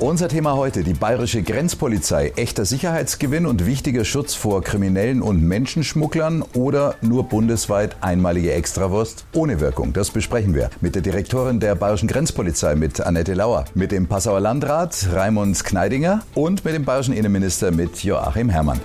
[0.00, 2.32] Unser Thema heute, die bayerische Grenzpolizei.
[2.36, 9.60] Echter Sicherheitsgewinn und wichtiger Schutz vor Kriminellen und Menschenschmugglern oder nur bundesweit einmalige Extrawurst ohne
[9.60, 9.92] Wirkung?
[9.92, 14.40] Das besprechen wir mit der Direktorin der bayerischen Grenzpolizei, mit Annette Lauer, mit dem Passauer
[14.40, 18.80] Landrat Raimund Kneidinger und mit dem bayerischen Innenminister mit Joachim Herrmann.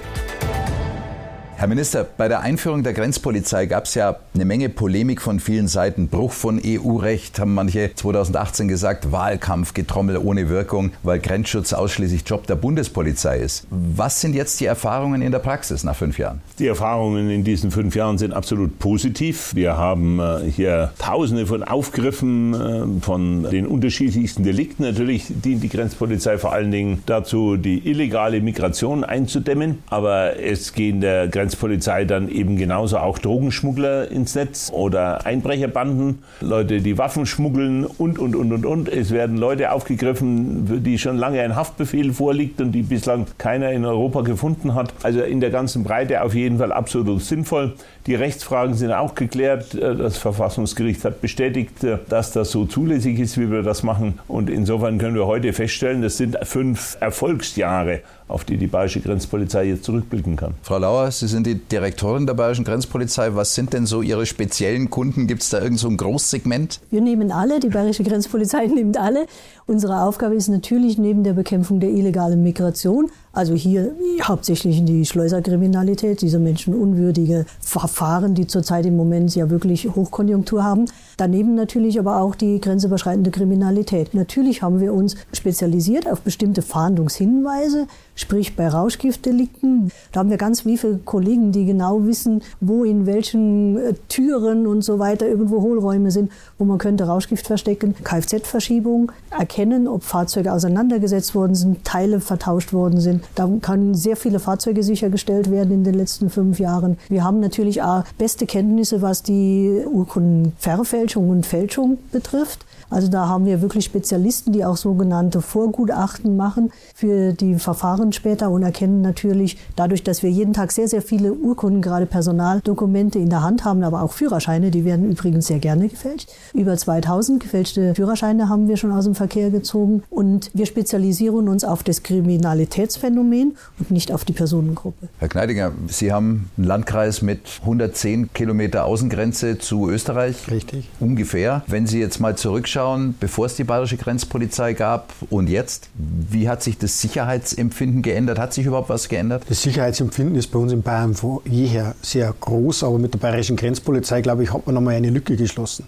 [1.57, 5.69] Herr Minister, bei der Einführung der Grenzpolizei gab es ja eine Menge Polemik von vielen
[5.69, 6.09] Seiten.
[6.09, 12.55] Bruch von EU-Recht, haben manche 2018 gesagt, Wahlkampfgetrommel ohne Wirkung, weil Grenzschutz ausschließlich Job der
[12.55, 13.67] Bundespolizei ist.
[13.69, 16.41] Was sind jetzt die Erfahrungen in der Praxis nach fünf Jahren?
[16.59, 19.55] Die Erfahrungen in diesen fünf Jahren sind absolut positiv.
[19.55, 24.83] Wir haben äh, hier Tausende von Aufgriffen äh, von den unterschiedlichsten Delikten.
[24.83, 29.77] Natürlich dient die Grenzpolizei vor allen Dingen dazu, die illegale Migration einzudämmen.
[29.89, 36.23] Aber es gehen der Grenzpolizei Grenzpolizei dann eben genauso auch Drogenschmuggler ins Netz oder Einbrecherbanden,
[36.41, 38.89] Leute, die Waffen schmuggeln und, und, und, und, und.
[38.89, 43.71] Es werden Leute aufgegriffen, für die schon lange ein Haftbefehl vorliegt und die bislang keiner
[43.71, 44.91] in Europa gefunden hat.
[45.03, 47.75] Also in der ganzen Breite auf jeden Fall absolut sinnvoll.
[48.07, 49.73] Die Rechtsfragen sind auch geklärt.
[49.73, 51.71] Das Verfassungsgericht hat bestätigt,
[52.07, 54.19] dass das so zulässig ist, wie wir das machen.
[54.27, 59.65] Und insofern können wir heute feststellen, das sind fünf Erfolgsjahre auf die die Bayerische Grenzpolizei
[59.65, 60.55] jetzt zurückblicken kann.
[60.63, 63.35] Frau Lauer, Sie sind die Direktorin der Bayerischen Grenzpolizei.
[63.35, 65.27] Was sind denn so Ihre speziellen Kunden?
[65.27, 66.79] Gibt es da irgend so ein Großsegment?
[66.89, 69.27] Wir nehmen alle, die Bayerische Grenzpolizei nimmt alle.
[69.67, 73.91] Unsere Aufgabe ist natürlich neben der Bekämpfung der illegalen Migration, also hier
[74.23, 80.85] hauptsächlich die Schleuserkriminalität, diese menschenunwürdige Verfahren, die zurzeit im Moment ja wirklich Hochkonjunktur haben.
[81.17, 84.13] Daneben natürlich aber auch die grenzüberschreitende Kriminalität.
[84.13, 89.91] Natürlich haben wir uns spezialisiert auf bestimmte Fahndungshinweise, sprich bei Rauschgiftdelikten.
[90.11, 94.81] Da haben wir ganz viele Kollegen, die genau wissen, wo in welchen äh, Türen und
[94.81, 97.95] so weiter irgendwo Hohlräume sind, wo man könnte Rauschgift verstecken.
[98.03, 103.23] Kfz-Verschiebung, erkennen, ob Fahrzeuge auseinandergesetzt worden sind, Teile vertauscht worden sind.
[103.35, 106.97] Da können sehr viele Fahrzeuge sichergestellt werden in den letzten fünf Jahren.
[107.07, 112.65] Wir haben natürlich auch beste Kenntnisse, was die Urkundenverfälschung und Fälschung betrifft.
[112.89, 118.49] Also da haben wir wirklich Spezialisten, die auch sogenannte Vorgutachten machen für die Verfahren später
[118.51, 123.29] und erkennen natürlich dadurch, dass wir jeden Tag sehr, sehr viele Urkunden, gerade Personaldokumente in
[123.29, 126.29] der Hand haben, aber auch Führerscheine, die werden übrigens sehr gerne gefälscht.
[126.53, 131.63] Über 2000 gefälschte Führerscheine haben wir schon aus dem Verkehr gezogen und wir spezialisieren uns
[131.63, 135.09] auf das Kriminalitätsphänomen und nicht auf die Personengruppe.
[135.19, 140.49] Herr Kneidinger, Sie haben einen Landkreis mit 110 Kilometer Außengrenze zu Österreich.
[140.49, 140.89] Richtig.
[140.99, 141.63] Ungefähr.
[141.67, 146.49] Wenn Sie jetzt mal zurückschauen, zurückschauen, bevor es die bayerische Grenzpolizei gab und jetzt, wie
[146.49, 148.37] hat sich das Sicherheitsempfinden geändert?
[148.37, 149.43] Hat sich überhaupt was geändert?
[149.49, 153.55] Das Sicherheitsempfinden ist bei uns in Bayern von jeher sehr groß, aber mit der bayerischen
[153.55, 155.87] Grenzpolizei, glaube ich, hat man nochmal eine Lücke geschlossen.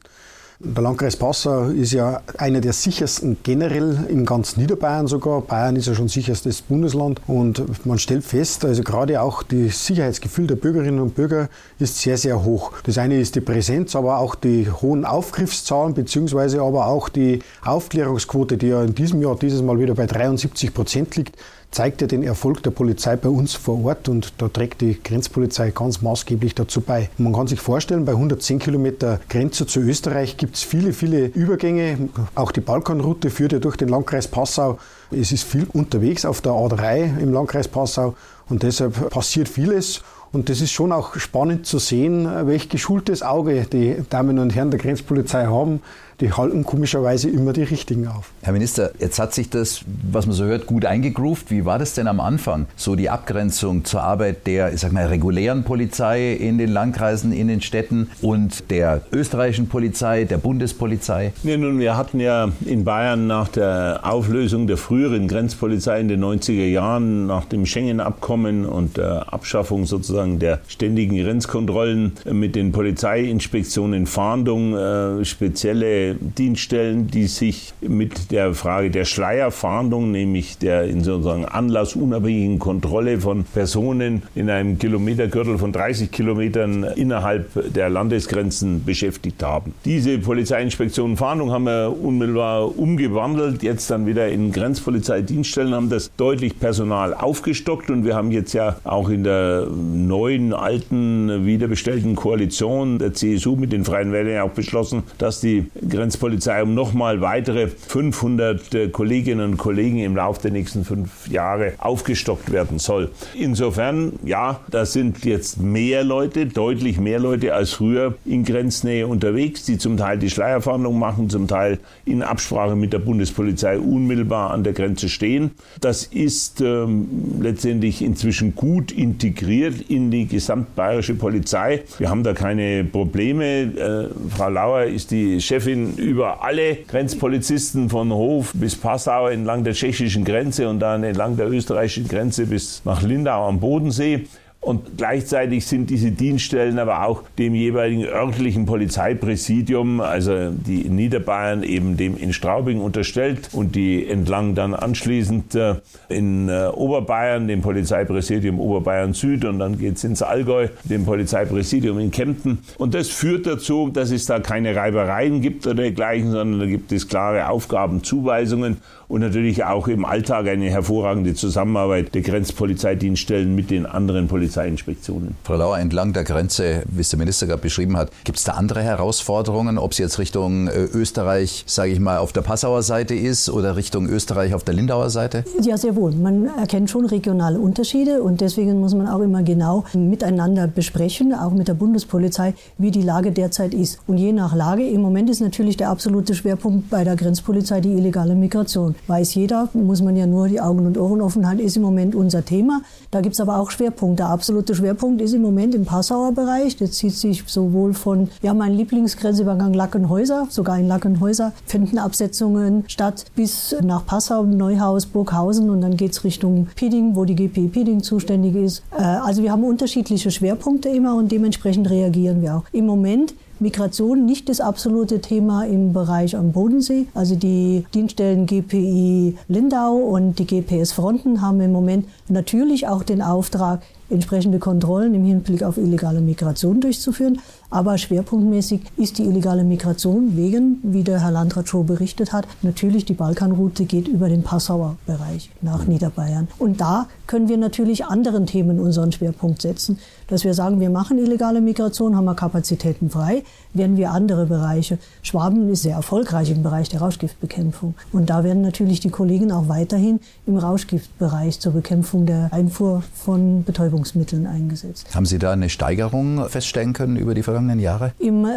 [0.59, 5.41] Der Landkreis Passau ist ja einer der sichersten generell in ganz Niederbayern sogar.
[5.41, 10.47] Bayern ist ja schon sicherstes Bundesland und man stellt fest, also gerade auch das Sicherheitsgefühl
[10.47, 12.71] der Bürgerinnen und Bürger ist sehr, sehr hoch.
[12.85, 18.57] Das eine ist die Präsenz, aber auch die hohen Aufgriffszahlen beziehungsweise aber auch die Aufklärungsquote,
[18.57, 21.37] die ja in diesem Jahr dieses Mal wieder bei 73 Prozent liegt
[21.71, 25.71] zeigt ja den Erfolg der Polizei bei uns vor Ort und da trägt die Grenzpolizei
[25.71, 27.09] ganz maßgeblich dazu bei.
[27.17, 32.09] Man kann sich vorstellen, bei 110 Kilometer Grenze zu Österreich gibt es viele, viele Übergänge.
[32.35, 34.79] Auch die Balkanroute führt ja durch den Landkreis Passau.
[35.11, 38.15] Es ist viel unterwegs auf der A3 im Landkreis Passau
[38.49, 40.01] und deshalb passiert vieles.
[40.31, 44.71] Und das ist schon auch spannend zu sehen, welch geschultes Auge die Damen und Herren
[44.71, 45.81] der Grenzpolizei haben,
[46.19, 48.31] die halten komischerweise immer die richtigen auf.
[48.41, 51.51] Herr Minister, jetzt hat sich das, was man so hört, gut eingegroovt.
[51.51, 52.65] Wie war das denn am Anfang?
[52.75, 57.47] So die Abgrenzung zur Arbeit der, ich sag mal, regulären Polizei in den Landkreisen, in
[57.47, 61.33] den Städten und der österreichischen Polizei, der Bundespolizei?
[61.43, 66.23] Ja, nun, wir hatten ja in Bayern nach der Auflösung der früheren Grenzpolizei in den
[66.23, 74.07] 90er Jahren, nach dem Schengen-Abkommen und der Abschaffung sozusagen der ständigen Grenzkontrollen mit den Polizeiinspektionen
[74.07, 81.45] Fahndung, äh, spezielle Dienststellen, die sich mit der Frage der Schleierfahndung, nämlich der in sozusagen
[81.45, 89.73] anlassunabhängigen Kontrolle von Personen in einem Kilometergürtel von 30 Kilometern innerhalb der Landesgrenzen beschäftigt haben.
[89.85, 96.59] Diese Polizeiinspektion Fahndung haben wir unmittelbar umgewandelt, jetzt dann wieder in Grenzpolizeidienststellen, haben das deutlich
[96.59, 103.13] Personal aufgestockt und wir haben jetzt ja auch in der neuen, alten, wiederbestellten Koalition der
[103.13, 105.65] CSU mit den Freien Wählern auch beschlossen, dass die
[105.97, 111.73] Grenzpolizei um nochmal weitere 500 äh, Kolleginnen und Kollegen im Laufe der nächsten fünf Jahre
[111.79, 113.09] aufgestockt werden soll.
[113.33, 119.65] Insofern, ja, da sind jetzt mehr Leute, deutlich mehr Leute als früher in Grenznähe unterwegs,
[119.65, 124.63] die zum Teil die Schleierfahndung machen, zum Teil in Absprache mit der Bundespolizei unmittelbar an
[124.63, 125.49] der Grenze stehen.
[125.81, 127.07] Das ist ähm,
[127.41, 131.81] letztendlich inzwischen gut integriert in die gesamtbayerische Polizei.
[131.97, 133.45] Wir haben da keine Probleme.
[133.45, 139.73] Äh, Frau Lauer ist die Chefin über alle Grenzpolizisten von Hof bis Passau entlang der
[139.73, 144.27] tschechischen Grenze und dann entlang der österreichischen Grenze bis nach Lindau am Bodensee.
[144.67, 151.63] Und gleichzeitig sind diese Dienststellen aber auch dem jeweiligen örtlichen Polizeipräsidium, also die in Niederbayern
[151.63, 155.75] eben dem in Straubing unterstellt und die entlang dann anschließend äh,
[156.09, 161.97] in äh, Oberbayern, dem Polizeipräsidium Oberbayern Süd und dann geht es ins Allgäu, dem Polizeipräsidium
[161.99, 162.57] in Kempten.
[162.77, 166.91] Und das führt dazu, dass es da keine Reibereien gibt oder dergleichen, sondern da gibt
[166.91, 173.85] es klare Aufgabenzuweisungen und natürlich auch im Alltag eine hervorragende Zusammenarbeit der Grenzpolizeidienststellen mit den
[173.85, 174.27] anderen
[174.57, 175.35] Polizeiinspektionen.
[175.43, 178.53] Frau Lauer, entlang der Grenze, wie es der Minister gerade beschrieben hat, gibt es da
[178.53, 183.13] andere Herausforderungen, ob es jetzt Richtung äh, Österreich, sage ich mal, auf der Passauer Seite
[183.13, 185.43] ist oder Richtung Österreich auf der Lindauer Seite?
[185.61, 186.11] Ja, sehr wohl.
[186.11, 191.51] Man erkennt schon regionale Unterschiede und deswegen muss man auch immer genau miteinander besprechen, auch
[191.51, 193.99] mit der Bundespolizei, wie die Lage derzeit ist.
[194.07, 197.93] Und je nach Lage, im Moment ist natürlich der absolute Schwerpunkt bei der Grenzpolizei die
[197.93, 201.77] illegale Migration weiß jeder, muss man ja nur die Augen und Ohren offen halten, ist
[201.77, 202.81] im Moment unser Thema.
[203.11, 204.25] Da gibt es aber auch Schwerpunkte.
[204.37, 206.77] Der absolute Schwerpunkt ist im Moment im Passauer Bereich.
[206.77, 213.25] Der zieht sich sowohl von, ja, mein Lieblingsgrenzübergang Lackenhäuser, sogar in Lackenhäuser finden Absetzungen statt,
[213.35, 218.03] bis nach Passau, Neuhaus, Burghausen und dann geht es Richtung Pieding, wo die GPI Pieding
[218.03, 218.83] zuständig ist.
[218.91, 222.63] Äh, also wir haben unterschiedliche Schwerpunkte immer und dementsprechend reagieren wir auch.
[222.71, 227.07] Im Moment Migration nicht das absolute Thema im Bereich am Bodensee.
[227.15, 233.23] Also die Dienststellen GPI Lindau und die GPS Fronten haben im Moment natürlich auch den
[233.23, 237.39] Auftrag, entsprechende Kontrollen im Hinblick auf illegale Migration durchzuführen.
[237.69, 243.05] Aber schwerpunktmäßig ist die illegale Migration wegen, wie der Herr Landrat schon berichtet hat, natürlich
[243.05, 246.47] die Balkanroute geht über den Passauer Bereich nach Niederbayern.
[246.59, 251.17] Und da können wir natürlich anderen Themen unseren Schwerpunkt setzen, dass wir sagen, wir machen
[251.17, 253.43] illegale Migration, haben wir Kapazitäten frei,
[253.73, 254.97] werden wir andere Bereiche.
[255.21, 257.95] Schwaben ist sehr erfolgreich im Bereich der Rauschgiftbekämpfung.
[258.11, 263.63] Und da werden natürlich die Kollegen auch weiterhin im Rauschgiftbereich zur Bekämpfung der Einfuhr von
[263.63, 265.07] Betäubungsmitteln eingesetzt.
[265.13, 268.11] Haben Sie da eine Steigerung feststellen können über die vergangenen Jahre?
[268.19, 268.49] Im äh,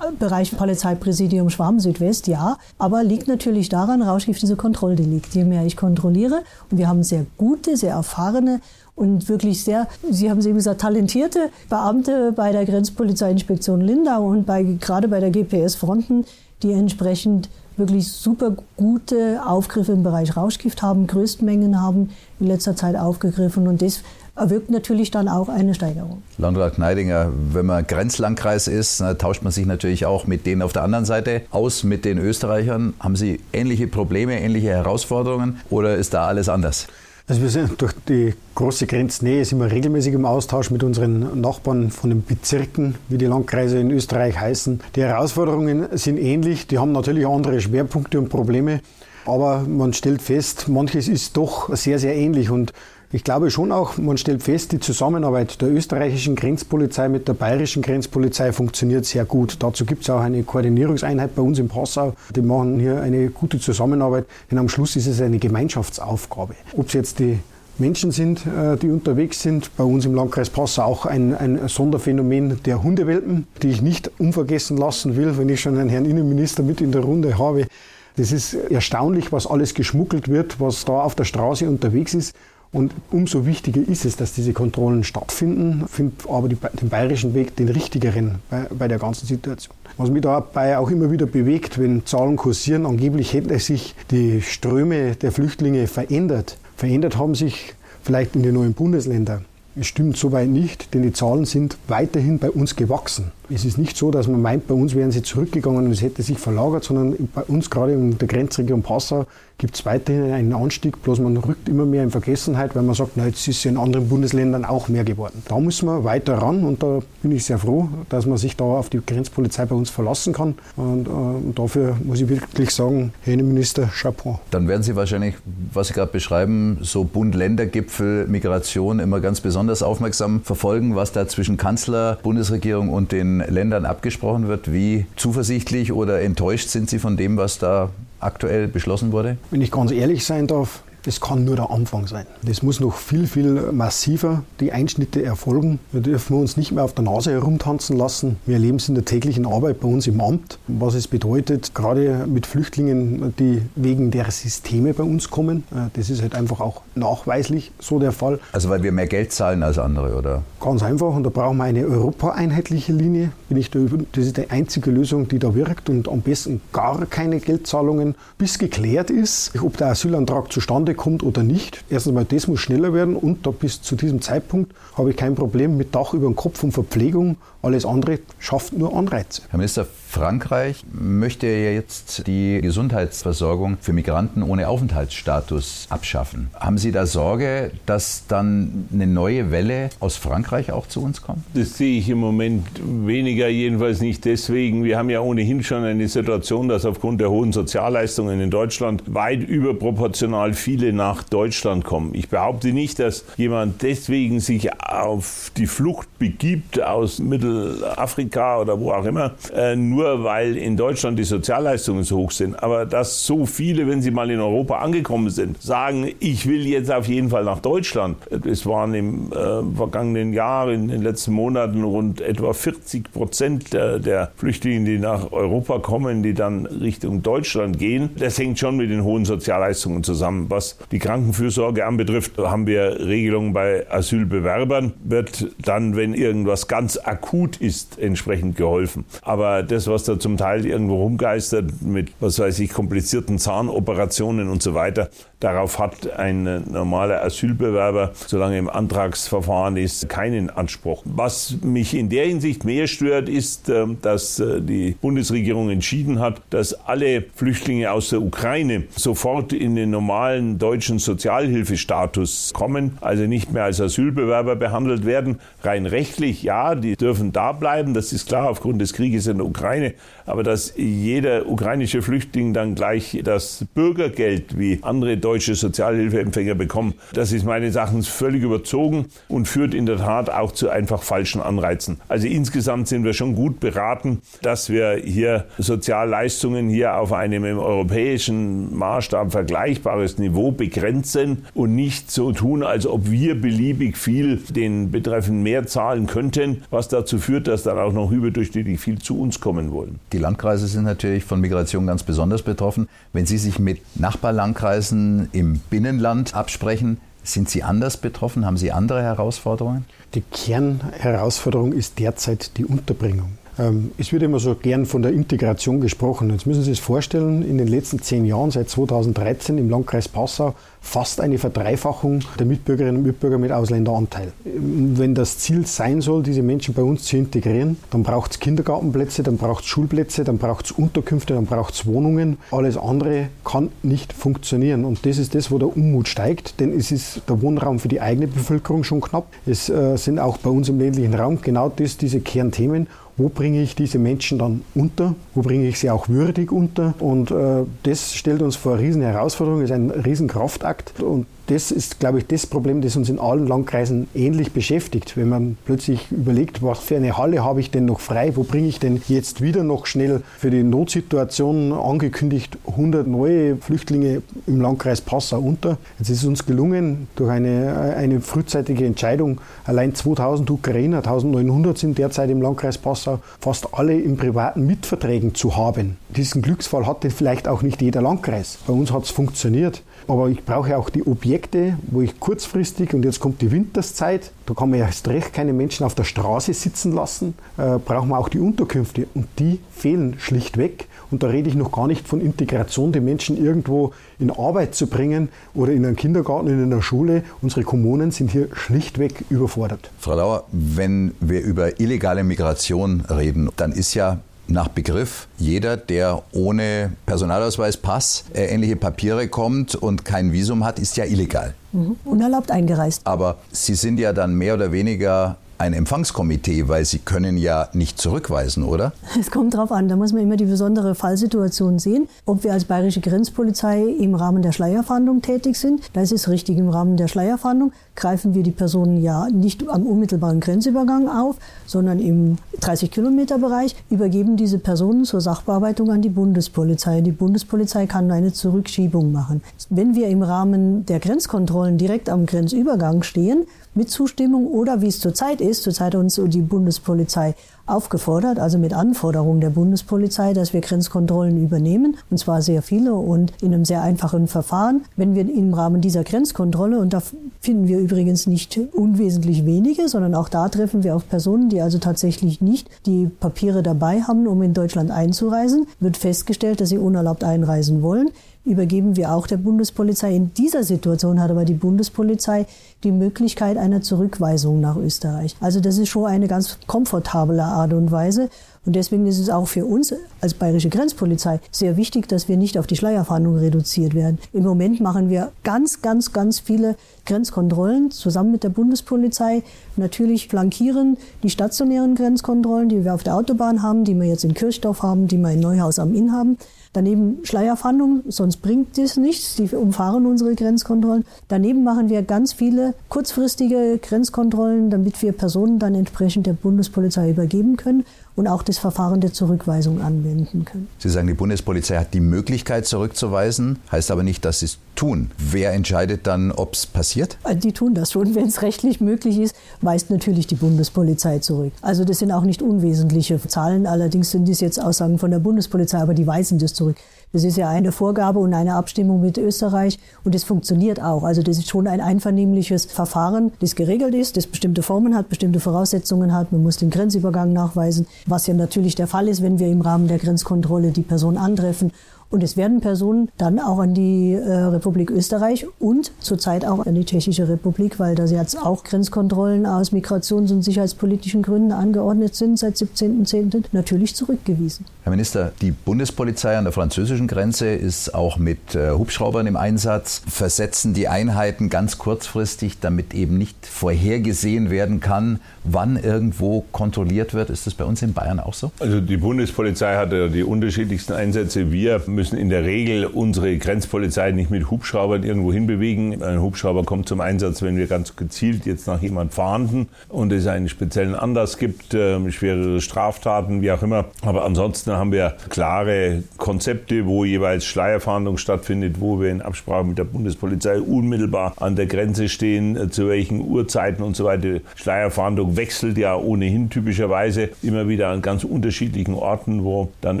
[0.18, 5.34] Bereich Polizeipräsidium Schwaben Südwest ja, aber liegt natürlich daran, Rauschgift ist ein Kontrolldelikt.
[5.34, 8.60] Je mehr ich kontrolliere, und wir haben sehr gute, sehr erfahrene
[8.96, 14.46] und wirklich sehr, Sie haben es eben gesagt, talentierte Beamte bei der Grenzpolizeiinspektion Lindau und
[14.46, 16.24] bei, gerade bei der GPS Fronten,
[16.62, 22.96] die entsprechend wirklich super gute Aufgriffe im Bereich Rauschgift haben, Größtmengen haben in letzter Zeit
[22.96, 24.02] aufgegriffen und das
[24.36, 26.22] erwirkt natürlich dann auch eine Steigerung.
[26.38, 30.82] Landrat Kneidinger, wenn man Grenzlandkreis ist, tauscht man sich natürlich auch mit denen auf der
[30.82, 32.94] anderen Seite aus, mit den Österreichern.
[33.00, 36.86] Haben Sie ähnliche Probleme, ähnliche Herausforderungen oder ist da alles anders?
[37.26, 41.90] Also wir sind durch die große Grenznähe sind wir regelmäßig im Austausch mit unseren Nachbarn
[41.90, 44.80] von den Bezirken, wie die Landkreise in Österreich heißen.
[44.94, 48.82] Die Herausforderungen sind ähnlich, die haben natürlich andere Schwerpunkte und Probleme,
[49.24, 52.74] aber man stellt fest, manches ist doch sehr, sehr ähnlich und
[53.14, 57.80] ich glaube schon auch, man stellt fest, die Zusammenarbeit der österreichischen Grenzpolizei mit der bayerischen
[57.80, 59.58] Grenzpolizei funktioniert sehr gut.
[59.60, 62.14] Dazu gibt es auch eine Koordinierungseinheit bei uns in Passau.
[62.34, 66.56] Die machen hier eine gute Zusammenarbeit, denn am Schluss ist es eine Gemeinschaftsaufgabe.
[66.76, 67.38] Ob es jetzt die
[67.78, 69.70] Menschen sind, äh, die unterwegs sind.
[69.76, 74.76] Bei uns im Landkreis Passau auch ein, ein, Sonderphänomen der Hundewelpen, die ich nicht unvergessen
[74.76, 77.68] lassen will, wenn ich schon einen Herrn Innenminister mit in der Runde habe.
[78.16, 82.34] Das ist erstaunlich, was alles geschmuggelt wird, was da auf der Straße unterwegs ist.
[82.74, 87.54] Und umso wichtiger ist es, dass diese Kontrollen stattfinden, finde aber die, den bayerischen Weg
[87.54, 89.76] den richtigeren bei, bei, der ganzen Situation.
[89.96, 95.14] Was mich dabei auch immer wieder bewegt, wenn Zahlen kursieren, angeblich hätten sich die Ströme
[95.14, 96.58] der Flüchtlinge verändert.
[96.76, 99.44] Verändert haben sich vielleicht in den neuen Bundesländern.
[99.76, 103.30] Es stimmt soweit nicht, denn die Zahlen sind weiterhin bei uns gewachsen.
[103.50, 106.24] Es ist nicht so, dass man meint, bei uns wären sie zurückgegangen und es hätte
[106.24, 109.26] sich verlagert, sondern bei uns gerade in der Grenzregion Passau
[109.58, 113.12] gibt es weiterhin einen Anstieg, bloß man rückt immer mehr in Vergessenheit, weil man sagt,
[113.16, 115.42] na, jetzt ist es in anderen Bundesländern auch mehr geworden.
[115.48, 118.64] Da müssen wir weiter ran und da bin ich sehr froh, dass man sich da
[118.64, 120.54] auf die Grenzpolizei bei uns verlassen kann.
[120.76, 124.40] Und, äh, und dafür muss ich wirklich sagen, Herr Innenminister, Chapeau.
[124.50, 125.34] Dann werden Sie wahrscheinlich,
[125.72, 131.56] was Sie gerade beschreiben, so Bund-Länder-Gipfel, Migration immer ganz besonders aufmerksam verfolgen, was da zwischen
[131.56, 134.72] Kanzler, Bundesregierung und den Ländern abgesprochen wird.
[134.72, 137.90] Wie zuversichtlich oder enttäuscht sind Sie von dem, was da
[138.20, 139.36] aktuell beschlossen wurde?
[139.50, 142.26] Wenn ich ganz ehrlich sein darf, das kann nur der Anfang sein.
[142.42, 145.78] Das muss noch viel, viel massiver die Einschnitte erfolgen.
[145.92, 148.36] Wir dürfen uns nicht mehr auf der Nase herumtanzen lassen.
[148.46, 152.26] Wir erleben es in der täglichen Arbeit bei uns im Amt, was es bedeutet, gerade
[152.26, 155.64] mit Flüchtlingen, die wegen der Systeme bei uns kommen.
[155.70, 158.40] Äh, das ist halt einfach auch nachweislich so der Fall.
[158.52, 160.42] Also weil wir mehr Geld zahlen als andere, oder?
[160.60, 161.14] Ganz einfach.
[161.14, 163.32] Und da brauchen wir eine europaeinheitliche Linie.
[163.48, 163.78] Bin ich da,
[164.12, 165.90] das ist die einzige Lösung, die da wirkt.
[165.90, 171.42] Und am besten gar keine Geldzahlungen, bis geklärt ist, ob der Asylantrag zustande kommt oder
[171.42, 171.84] nicht.
[171.90, 175.34] Erstens mal, das muss schneller werden und da bis zu diesem Zeitpunkt habe ich kein
[175.34, 177.36] Problem mit Dach über dem Kopf und Verpflegung.
[177.62, 179.42] Alles andere schafft nur Anreize.
[179.50, 186.50] Herr Minister, Frankreich möchte ja jetzt die Gesundheitsversorgung für Migranten ohne Aufenthaltsstatus abschaffen.
[186.54, 191.40] Haben Sie da Sorge, dass dann eine neue Welle aus Frankreich auch zu uns kommt?
[191.54, 194.84] Das sehe ich im Moment weniger, jedenfalls nicht deswegen.
[194.84, 199.42] Wir haben ja ohnehin schon eine Situation, dass aufgrund der hohen Sozialleistungen in Deutschland weit
[199.42, 202.14] überproportional viele nach Deutschland kommen.
[202.14, 208.92] Ich behaupte nicht, dass jemand deswegen sich auf die Flucht begibt aus Mittelafrika oder wo
[208.92, 212.62] auch immer, äh, nur weil in Deutschland die Sozialleistungen so hoch sind.
[212.62, 216.90] Aber dass so viele, wenn sie mal in Europa angekommen sind, sagen, ich will jetzt
[216.90, 218.16] auf jeden Fall nach Deutschland.
[218.44, 223.98] Es waren im äh, vergangenen Jahr, in den letzten Monaten rund etwa 40 Prozent der,
[223.98, 228.10] der Flüchtlinge, die nach Europa kommen, die dann Richtung Deutschland gehen.
[228.16, 230.46] Das hängt schon mit den hohen Sozialleistungen zusammen.
[230.48, 234.92] Was die Krankenfürsorge anbetrifft, haben wir Regelungen bei Asylbewerbern.
[235.02, 239.04] Wird dann, wenn irgendwas ganz akut ist, entsprechend geholfen.
[239.22, 244.62] Aber das, was da zum Teil irgendwo rumgeistert mit, was weiß ich, komplizierten Zahnoperationen und
[244.62, 251.02] so weiter, darauf hat ein normaler Asylbewerber, solange im Antragsverfahren ist, keinen Anspruch.
[251.04, 256.40] Was mich in der Hinsicht mehr stört, ist, ähm, dass äh, die Bundesregierung entschieden hat,
[256.50, 263.52] dass alle Flüchtlinge aus der Ukraine sofort in den normalen deutschen Sozialhilfestatus kommen, also nicht
[263.52, 265.40] mehr als Asylbewerber behandelt werden.
[265.62, 269.46] Rein rechtlich, ja, die dürfen da bleiben, das ist klar aufgrund des Krieges in der
[269.46, 269.92] Ukraine,
[270.24, 277.32] aber dass jeder ukrainische Flüchtling dann gleich das Bürgergeld wie andere deutsche Sozialhilfeempfänger bekommen, das
[277.32, 282.00] ist meines Erachtens völlig überzogen und führt in der Tat auch zu einfach falschen Anreizen.
[282.08, 287.58] Also insgesamt sind wir schon gut beraten, dass wir hier Sozialleistungen hier auf einem im
[287.58, 294.90] europäischen Maßstab vergleichbares Niveau begrenzen und nicht so tun, als ob wir beliebig viel den
[294.90, 299.40] Betreffenden mehr zahlen könnten, was dazu führt, dass dann auch noch überdurchschnittlich viel zu uns
[299.40, 300.00] kommen wollen.
[300.12, 302.88] Die Landkreise sind natürlich von Migration ganz besonders betroffen.
[303.12, 308.44] Wenn Sie sich mit Nachbarlandkreisen im Binnenland absprechen, sind Sie anders betroffen?
[308.44, 309.86] Haben Sie andere Herausforderungen?
[310.14, 313.38] Die Kernherausforderung ist derzeit die Unterbringung.
[313.58, 316.30] Ähm, es wird immer so gern von der Integration gesprochen.
[316.30, 320.54] Jetzt müssen Sie sich vorstellen, in den letzten zehn Jahren, seit 2013 im Landkreis Passau,
[320.84, 324.32] fast eine Verdreifachung der Mitbürgerinnen und Mitbürger mit Ausländeranteil.
[324.44, 329.22] Wenn das Ziel sein soll, diese Menschen bei uns zu integrieren, dann braucht es Kindergartenplätze,
[329.22, 332.36] dann braucht es Schulplätze, dann braucht es Unterkünfte, dann braucht es Wohnungen.
[332.50, 334.84] Alles andere kann nicht funktionieren.
[334.84, 338.02] Und das ist das, wo der Unmut steigt, denn es ist der Wohnraum für die
[338.02, 339.26] eigene Bevölkerung schon knapp.
[339.46, 343.62] Es äh, sind auch bei uns im ländlichen Raum genau das, diese Kernthemen wo bringe
[343.62, 346.94] ich diese Menschen dann unter, wo bringe ich sie auch würdig unter.
[346.98, 351.00] Und äh, das stellt uns vor eine riesen Herausforderung, ist ein riesen Kraftakt.
[351.00, 355.16] Und das ist, glaube ich, das Problem, das uns in allen Landkreisen ähnlich beschäftigt.
[355.16, 358.68] Wenn man plötzlich überlegt, was für eine Halle habe ich denn noch frei, wo bringe
[358.68, 365.00] ich denn jetzt wieder noch schnell für die Notsituation angekündigt 100 neue Flüchtlinge im Landkreis
[365.00, 365.76] Passau unter.
[365.98, 371.98] Jetzt ist es uns gelungen, durch eine, eine frühzeitige Entscheidung, allein 2000 Ukrainer, 1900 sind
[371.98, 375.98] derzeit im Landkreis Passau, fast alle in privaten Mitverträgen zu haben.
[376.08, 378.58] Diesen Glücksfall hatte vielleicht auch nicht jeder Landkreis.
[378.66, 379.82] Bei uns hat es funktioniert.
[380.06, 384.54] Aber ich brauche auch die Objekte, wo ich kurzfristig, und jetzt kommt die Winterszeit, da
[384.54, 388.18] kann man ja erst recht keine Menschen auf der Straße sitzen lassen, äh, brauchen wir
[388.18, 389.06] auch die Unterkünfte.
[389.14, 390.88] Und die fehlen schlichtweg.
[391.10, 394.86] Und da rede ich noch gar nicht von Integration, die Menschen irgendwo in Arbeit zu
[394.86, 397.22] bringen oder in einen Kindergarten, in einer Schule.
[397.40, 399.90] Unsere Kommunen sind hier schlichtweg überfordert.
[399.98, 406.22] Frau Lauer, wenn wir über illegale Migration reden, dann ist ja nach Begriff jeder, der
[406.32, 411.54] ohne Personalausweis, Pass, äh, ähnliche Papiere kommt und kein Visum hat, ist ja illegal.
[411.72, 411.96] Mhm.
[412.04, 413.02] Unerlaubt eingereist.
[413.04, 417.98] Aber Sie sind ja dann mehr oder weniger ein Empfangskomitee, weil Sie können ja nicht
[417.98, 418.92] zurückweisen, oder?
[419.18, 422.08] Es kommt darauf an, da muss man immer die besondere Fallsituation sehen.
[422.26, 426.68] Ob wir als bayerische Grenzpolizei im Rahmen der Schleierfahndung tätig sind, da ist richtig, im
[426.68, 431.36] Rahmen der Schleierfahndung greifen wir die Personen ja nicht am unmittelbaren Grenzübergang auf,
[431.66, 437.00] sondern im 30-Kilometer-Bereich, übergeben diese Personen zur Sachbearbeitung an die Bundespolizei.
[437.00, 439.42] Die Bundespolizei kann eine Zurückschiebung machen.
[439.70, 445.00] Wenn wir im Rahmen der Grenzkontrollen direkt am Grenzübergang stehen, mit Zustimmung oder wie es
[445.00, 447.34] zurzeit ist, zurzeit uns die Bundespolizei
[447.66, 453.32] aufgefordert, also mit Anforderungen der Bundespolizei, dass wir Grenzkontrollen übernehmen, und zwar sehr viele und
[453.42, 454.84] in einem sehr einfachen Verfahren.
[454.96, 457.02] Wenn wir im Rahmen dieser Grenzkontrolle, und da
[457.40, 461.78] finden wir übrigens nicht unwesentlich wenige, sondern auch da treffen wir auf Personen, die also
[461.78, 467.24] tatsächlich nicht die Papiere dabei haben, um in Deutschland einzureisen, wird festgestellt, dass sie unerlaubt
[467.24, 468.10] einreisen wollen
[468.44, 470.14] übergeben wir auch der Bundespolizei.
[470.14, 472.46] In dieser Situation hat aber die Bundespolizei
[472.82, 475.36] die Möglichkeit einer Zurückweisung nach Österreich.
[475.40, 478.28] Also das ist schon eine ganz komfortable Art und Weise.
[478.66, 482.58] Und deswegen ist es auch für uns als bayerische Grenzpolizei sehr wichtig, dass wir nicht
[482.58, 484.18] auf die Schleierfahndung reduziert werden.
[484.32, 489.42] Im Moment machen wir ganz, ganz, ganz viele Grenzkontrollen zusammen mit der Bundespolizei.
[489.76, 494.34] Natürlich flankieren die stationären Grenzkontrollen, die wir auf der Autobahn haben, die wir jetzt in
[494.34, 496.38] Kirchdorf haben, die wir in Neuhaus am Inn haben.
[496.74, 499.36] Daneben Schleierfahndung, sonst bringt es nichts.
[499.36, 501.04] Die umfahren unsere Grenzkontrollen.
[501.28, 507.56] Daneben machen wir ganz viele kurzfristige Grenzkontrollen, damit wir Personen dann entsprechend der Bundespolizei übergeben
[507.56, 507.84] können
[508.16, 510.68] und auch das Verfahren der Zurückweisung anwenden können.
[510.78, 515.10] Sie sagen, die Bundespolizei hat die Möglichkeit zurückzuweisen, heißt aber nicht, dass sie es tun.
[515.18, 517.18] Wer entscheidet dann, ob es passiert?
[517.24, 518.14] Also die tun das schon.
[518.14, 521.52] Wenn es rechtlich möglich ist, weist natürlich die Bundespolizei zurück.
[521.62, 523.66] Also das sind auch nicht unwesentliche Zahlen.
[523.66, 526.76] Allerdings sind dies jetzt Aussagen von der Bundespolizei, aber die weisen das zurück.
[527.14, 531.04] Das ist ja eine Vorgabe und eine Abstimmung mit Österreich und es funktioniert auch.
[531.04, 535.38] Also das ist schon ein einvernehmliches Verfahren, das geregelt ist, das bestimmte Formen hat, bestimmte
[535.38, 536.32] Voraussetzungen hat.
[536.32, 539.86] Man muss den Grenzübergang nachweisen, was ja natürlich der Fall ist, wenn wir im Rahmen
[539.86, 541.70] der Grenzkontrolle die Person antreffen
[542.14, 546.76] und es werden Personen dann auch an die äh, Republik Österreich und zurzeit auch an
[546.76, 552.38] die Tschechische Republik, weil da jetzt auch Grenzkontrollen aus Migrations- und sicherheitspolitischen Gründen angeordnet sind
[552.38, 553.46] seit 17.10.
[553.50, 554.64] natürlich zurückgewiesen.
[554.84, 560.02] Herr Minister, die Bundespolizei an der französischen Grenze ist auch mit äh, Hubschraubern im Einsatz,
[560.06, 567.30] versetzen die Einheiten ganz kurzfristig, damit eben nicht vorhergesehen werden kann, wann irgendwo kontrolliert wird.
[567.30, 568.52] Ist das bei uns in Bayern auch so?
[568.60, 571.50] Also die Bundespolizei hat ja die unterschiedlichsten Einsätze.
[571.50, 576.02] Wir müssen in der Regel unsere Grenzpolizei nicht mit Hubschraubern irgendwo hinbewegen.
[576.02, 580.26] Ein Hubschrauber kommt zum Einsatz, wenn wir ganz gezielt jetzt nach jemand fahnden und es
[580.26, 583.86] einen speziellen Anlass gibt, äh, schwere Straftaten, wie auch immer.
[584.02, 589.78] Aber ansonsten haben wir klare Konzepte, wo jeweils Schleierfahndung stattfindet, wo wir in Absprache mit
[589.78, 594.40] der Bundespolizei unmittelbar an der Grenze stehen, äh, zu welchen Uhrzeiten und so weiter.
[594.56, 600.00] Schleierfahndung wechselt ja ohnehin typischerweise immer wieder an ganz unterschiedlichen Orten, wo dann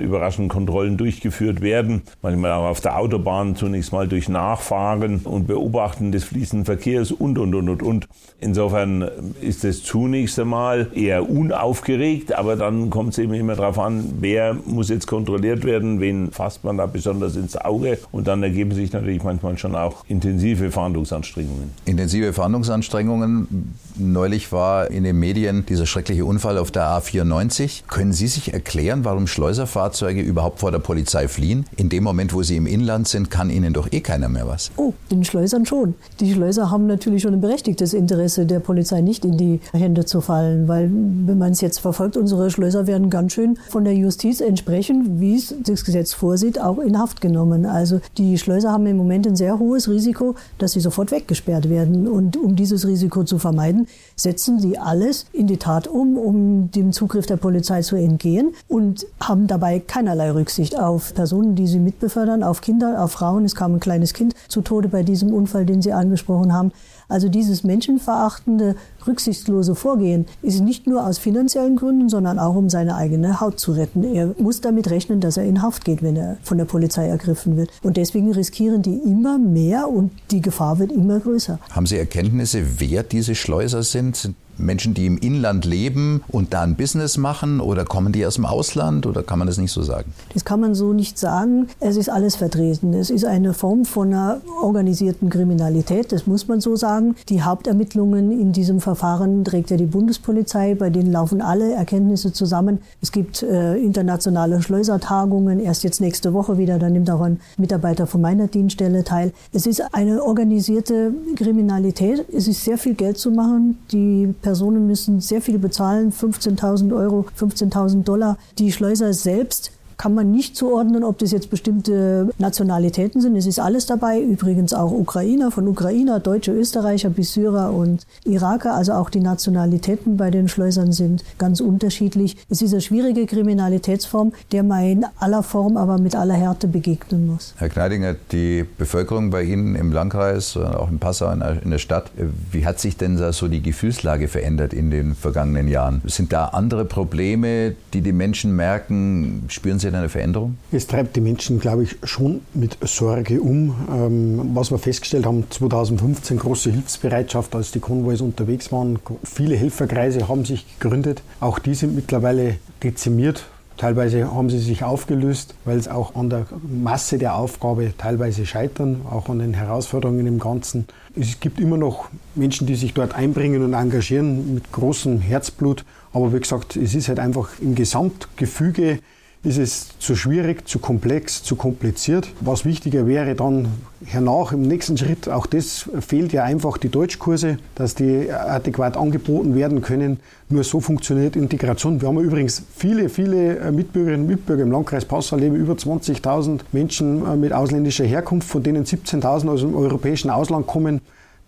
[0.00, 1.83] überraschend Kontrollen durchgeführt werden.
[2.22, 7.38] Manchmal auch auf der Autobahn zunächst mal durch Nachfahren und Beobachten des fließenden Verkehrs und,
[7.38, 8.08] und, und, und, und.
[8.40, 9.08] Insofern
[9.40, 14.54] ist es zunächst einmal eher unaufgeregt, aber dann kommt es eben immer darauf an, wer
[14.66, 18.92] muss jetzt kontrolliert werden, wen fasst man da besonders ins Auge und dann ergeben sich
[18.92, 21.70] natürlich manchmal schon auch intensive Fahndungsanstrengungen.
[21.84, 23.74] Intensive Fahndungsanstrengungen.
[23.96, 27.84] Neulich war in den Medien dieser schreckliche Unfall auf der A94.
[27.86, 31.66] Können Sie sich erklären, warum Schleuserfahrzeuge überhaupt vor der Polizei fliehen?
[31.76, 34.70] In dem Moment, wo sie im Inland sind, kann ihnen doch eh keiner mehr was.
[34.76, 35.94] Oh, den Schleusern schon.
[36.20, 40.20] Die Schleuser haben natürlich schon ein berechtigtes Interesse, der Polizei nicht in die Hände zu
[40.20, 44.40] fallen, weil wenn man es jetzt verfolgt, unsere Schleuser werden ganz schön von der Justiz
[44.40, 47.66] entsprechend, wie es das Gesetz vorsieht, auch in Haft genommen.
[47.66, 52.06] Also die Schleuser haben im Moment ein sehr hohes Risiko, dass sie sofort weggesperrt werden.
[52.06, 56.92] Und um dieses Risiko zu vermeiden, setzen sie alles in die Tat um, um dem
[56.92, 62.42] Zugriff der Polizei zu entgehen und haben dabei keinerlei Rücksicht auf Personen, die sie mitbefördern,
[62.42, 63.44] auf Kinder, auf Frauen.
[63.44, 66.72] Es kam ein kleines Kind zu Tode bei diesem Unfall, den Sie angesprochen haben.
[67.08, 72.96] Also dieses menschenverachtende, rücksichtslose Vorgehen ist nicht nur aus finanziellen Gründen, sondern auch um seine
[72.96, 74.04] eigene Haut zu retten.
[74.04, 77.56] Er muss damit rechnen, dass er in Haft geht, wenn er von der Polizei ergriffen
[77.56, 77.70] wird.
[77.82, 81.58] Und deswegen riskieren die immer mehr und die Gefahr wird immer größer.
[81.70, 84.16] Haben Sie Erkenntnisse, wer diese Schleuser sind?
[84.16, 88.34] Sind Menschen, die im Inland leben und da ein Business machen oder kommen die aus
[88.34, 90.12] dem Ausland oder kann man das nicht so sagen?
[90.32, 91.68] Das kann man so nicht sagen.
[91.80, 92.94] Es ist alles vertreten.
[92.94, 97.16] Es ist eine Form von einer organisierten Kriminalität, das muss man so sagen.
[97.28, 102.78] Die Hauptermittlungen in diesem Verfahren trägt ja die Bundespolizei, bei denen laufen alle Erkenntnisse zusammen.
[103.00, 108.06] Es gibt äh, internationale Schleusertagungen, erst jetzt nächste Woche wieder, da nimmt auch ein Mitarbeiter
[108.06, 109.32] von meiner Dienststelle teil.
[109.52, 115.22] Es ist eine organisierte Kriminalität, es ist sehr viel Geld zu machen, die Personen müssen
[115.22, 118.36] sehr viel bezahlen, 15.000 Euro, 15.000 Dollar.
[118.58, 123.36] Die Schleuser selbst kann man nicht zuordnen, ob das jetzt bestimmte Nationalitäten sind.
[123.36, 128.74] Es ist alles dabei, übrigens auch Ukrainer, von Ukrainer, Deutsche, Österreicher bis Syrer und Iraker.
[128.74, 132.36] Also auch die Nationalitäten bei den Schleusern sind ganz unterschiedlich.
[132.48, 137.26] Es ist eine schwierige Kriminalitätsform, der man in aller Form, aber mit aller Härte begegnen
[137.26, 137.54] muss.
[137.56, 142.10] Herr Kneidinger, die Bevölkerung bei Ihnen im Landkreis, auch in Passau in der Stadt,
[142.50, 146.02] wie hat sich denn da so die Gefühlslage verändert in den vergangenen Jahren?
[146.06, 149.44] Sind da andere Probleme, die die Menschen merken?
[149.48, 150.56] Spüren Sie Sie eine Veränderung?
[150.72, 153.74] Es treibt die Menschen, glaube ich, schon mit Sorge um.
[153.90, 158.98] Ähm, was wir festgestellt haben, 2015 große Hilfsbereitschaft, als die Konvois unterwegs waren.
[159.24, 161.22] Viele Helferkreise haben sich gegründet.
[161.40, 163.44] Auch die sind mittlerweile dezimiert.
[163.76, 169.00] Teilweise haben sie sich aufgelöst, weil es auch an der Masse der Aufgabe teilweise scheitern,
[169.10, 170.86] auch an den Herausforderungen im Ganzen.
[171.16, 175.84] Es gibt immer noch Menschen, die sich dort einbringen und engagieren mit großem Herzblut.
[176.12, 179.00] Aber wie gesagt, es ist halt einfach im Gesamtgefüge
[179.44, 182.28] ist es zu schwierig, zu komplex, zu kompliziert.
[182.40, 183.68] Was wichtiger wäre dann
[184.06, 189.54] hernach im nächsten Schritt, auch das fehlt ja einfach die Deutschkurse, dass die adäquat angeboten
[189.54, 190.18] werden können.
[190.48, 192.00] Nur so funktioniert Integration.
[192.00, 197.26] Wir haben übrigens viele, viele Mitbürgerinnen und Mitbürger im Landkreis Passau leben über 20.000 Menschen
[197.26, 201.00] äh, mit ausländischer Herkunft, von denen 17.000 aus dem europäischen Ausland kommen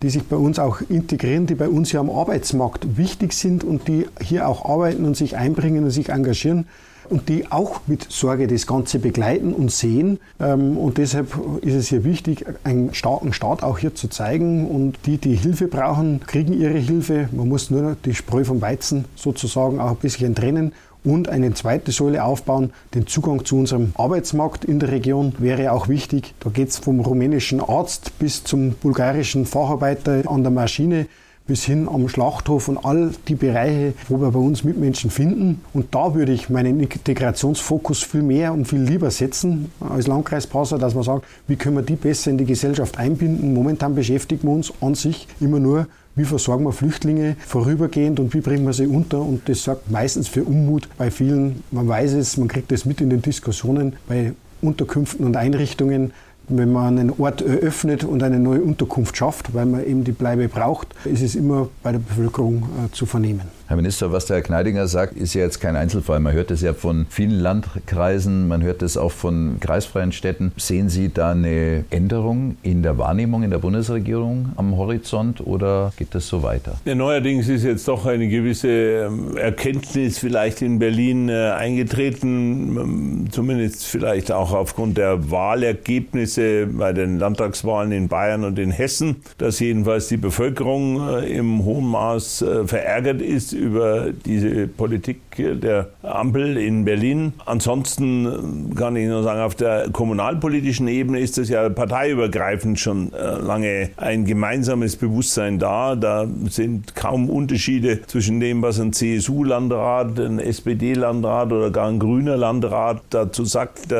[0.03, 3.87] die sich bei uns auch integrieren, die bei uns ja am Arbeitsmarkt wichtig sind und
[3.87, 6.67] die hier auch arbeiten und sich einbringen und sich engagieren
[7.09, 10.19] und die auch mit Sorge das Ganze begleiten und sehen.
[10.39, 14.67] Ähm, und deshalb ist es hier wichtig, einen starken Staat auch hier zu zeigen.
[14.67, 17.29] Und die, die Hilfe brauchen, kriegen ihre Hilfe.
[17.31, 21.91] Man muss nur die Spreu vom Weizen sozusagen auch ein bisschen trennen und eine zweite
[21.91, 22.71] Säule aufbauen.
[22.93, 26.33] Den Zugang zu unserem Arbeitsmarkt in der Region wäre auch wichtig.
[26.41, 31.07] Da geht es vom rumänischen Arzt bis zum bulgarischen Facharbeiter an der Maschine
[31.47, 35.61] bis hin am Schlachthof und all die Bereiche, wo wir bei uns Mitmenschen finden.
[35.73, 40.93] Und da würde ich meinen Integrationsfokus viel mehr und viel lieber setzen als Landkreispasser, dass
[40.93, 43.53] man sagt, wie können wir die besser in die Gesellschaft einbinden.
[43.53, 48.41] Momentan beschäftigen wir uns an sich immer nur wie versorgen wir Flüchtlinge vorübergehend und wie
[48.41, 49.21] bringen wir sie unter.
[49.21, 51.63] Und das sorgt meistens für Unmut bei vielen.
[51.69, 56.11] Man weiß es, man kriegt es mit in den Diskussionen bei Unterkünften und Einrichtungen,
[56.47, 60.47] wenn man einen Ort eröffnet und eine neue Unterkunft schafft, weil man eben die Bleibe
[60.47, 63.56] braucht, ist es immer bei der Bevölkerung äh, zu vernehmen.
[63.67, 66.21] Herr Minister, was der Herr Kneidinger sagt, ist ja jetzt kein Einzelfall.
[66.21, 70.53] Man hört es ja von vielen Landkreisen, man hört es auch von kreisfreien Städten.
[70.55, 76.15] Sehen Sie da eine Änderung in der Wahrnehmung in der Bundesregierung am Horizont oder geht
[76.15, 76.77] das so weiter?
[76.85, 83.25] Ja, neuerdings ist jetzt doch eine gewisse ähm, Erkenntnis vielleicht in Berlin äh, eingetreten, ähm,
[83.31, 89.59] zumindest vielleicht auch aufgrund der Wahlergebnisse bei den Landtagswahlen in Bayern und in Hessen, dass
[89.59, 96.57] jedenfalls die Bevölkerung äh, im hohen Maß äh, verärgert ist über diese Politik der Ampel
[96.57, 97.33] in Berlin.
[97.45, 103.39] Ansonsten kann ich nur sagen, auf der kommunalpolitischen Ebene ist es ja parteiübergreifend schon äh,
[103.39, 105.95] lange ein gemeinsames Bewusstsein da.
[105.95, 112.37] Da sind kaum Unterschiede zwischen dem, was ein CSU-Landrat, ein SPD-Landrat oder gar ein grüner
[112.37, 113.93] Landrat dazu sagt.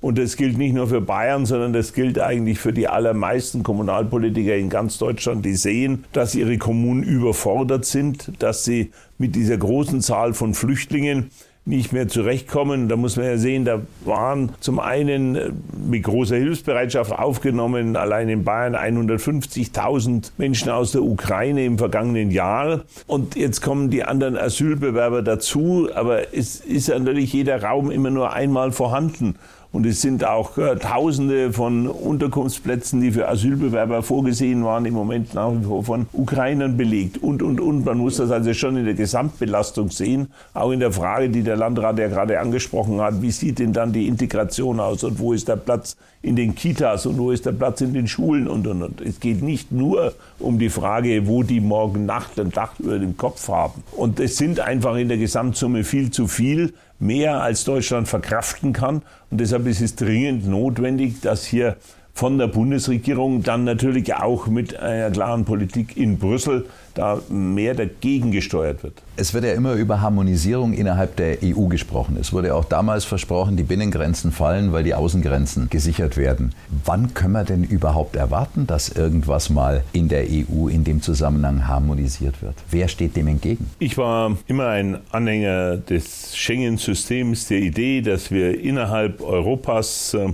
[0.00, 4.56] Und das gilt nicht nur für Bayern, sondern das gilt eigentlich für die allermeisten Kommunalpolitiker
[4.56, 10.00] in ganz Deutschland, die sehen, dass ihre Kommunen überfordert sind, dass sie mit dieser großen
[10.00, 11.30] Zahl von Flüchtlingen
[11.66, 12.88] nicht mehr zurechtkommen.
[12.88, 15.50] Da muss man ja sehen, da waren zum einen äh,
[15.88, 22.84] mit großer Hilfsbereitschaft aufgenommen, allein in Bayern 150.000 Menschen aus der Ukraine im vergangenen Jahr.
[23.06, 25.88] Und jetzt kommen die anderen Asylbewerber dazu.
[25.94, 29.36] Aber es ist natürlich jeder Raum immer nur einmal vorhanden.
[29.72, 35.34] Und es sind auch äh, Tausende von Unterkunftsplätzen, die für Asylbewerber vorgesehen waren, im Moment
[35.34, 37.18] nach wie vor von Ukrainern belegt.
[37.18, 37.84] Und, und, und.
[37.84, 40.28] Man muss das also schon in der Gesamtbelastung sehen.
[40.54, 43.92] Auch in der Frage, die der Landrat ja gerade angesprochen hat, wie sieht denn dann
[43.92, 47.52] die Integration aus und wo ist der Platz in den Kitas und wo ist der
[47.52, 49.00] Platz in den Schulen und, und, und.
[49.00, 53.16] Es geht nicht nur um die Frage, wo die morgen Nacht ein Dach über dem
[53.16, 53.84] Kopf haben.
[53.96, 59.02] Und es sind einfach in der Gesamtsumme viel zu viel mehr als Deutschland verkraften kann.
[59.30, 61.76] Und deshalb ist es dringend notwendig, dass hier
[62.12, 66.66] von der Bundesregierung, dann natürlich auch mit einer klaren Politik in Brüssel,
[67.00, 69.02] da mehr dagegen gesteuert wird.
[69.16, 72.16] Es wird ja immer über Harmonisierung innerhalb der EU gesprochen.
[72.20, 76.54] Es wurde auch damals versprochen, die Binnengrenzen fallen, weil die Außengrenzen gesichert werden.
[76.84, 81.66] Wann können wir denn überhaupt erwarten, dass irgendwas mal in der EU in dem Zusammenhang
[81.66, 82.54] harmonisiert wird?
[82.70, 83.70] Wer steht dem entgegen?
[83.78, 90.28] Ich war immer ein Anhänger des Schengen-Systems, der Idee, dass wir innerhalb Europas äh,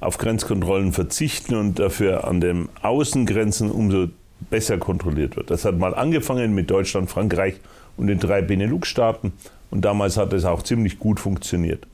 [0.00, 4.08] auf Grenzkontrollen verzichten und dafür an den Außengrenzen umso
[4.48, 5.50] besser kontrolliert wird.
[5.50, 7.54] Das hat mal angefangen mit Deutschland, Frankreich
[7.96, 9.32] und den drei Benelux-Staaten
[9.70, 11.86] und damals hat es auch ziemlich gut funktioniert.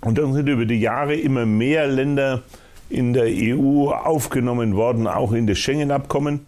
[0.00, 2.42] Und dann sind über die Jahre immer mehr Länder
[2.88, 6.46] in der EU aufgenommen worden, auch in das Schengen-Abkommen.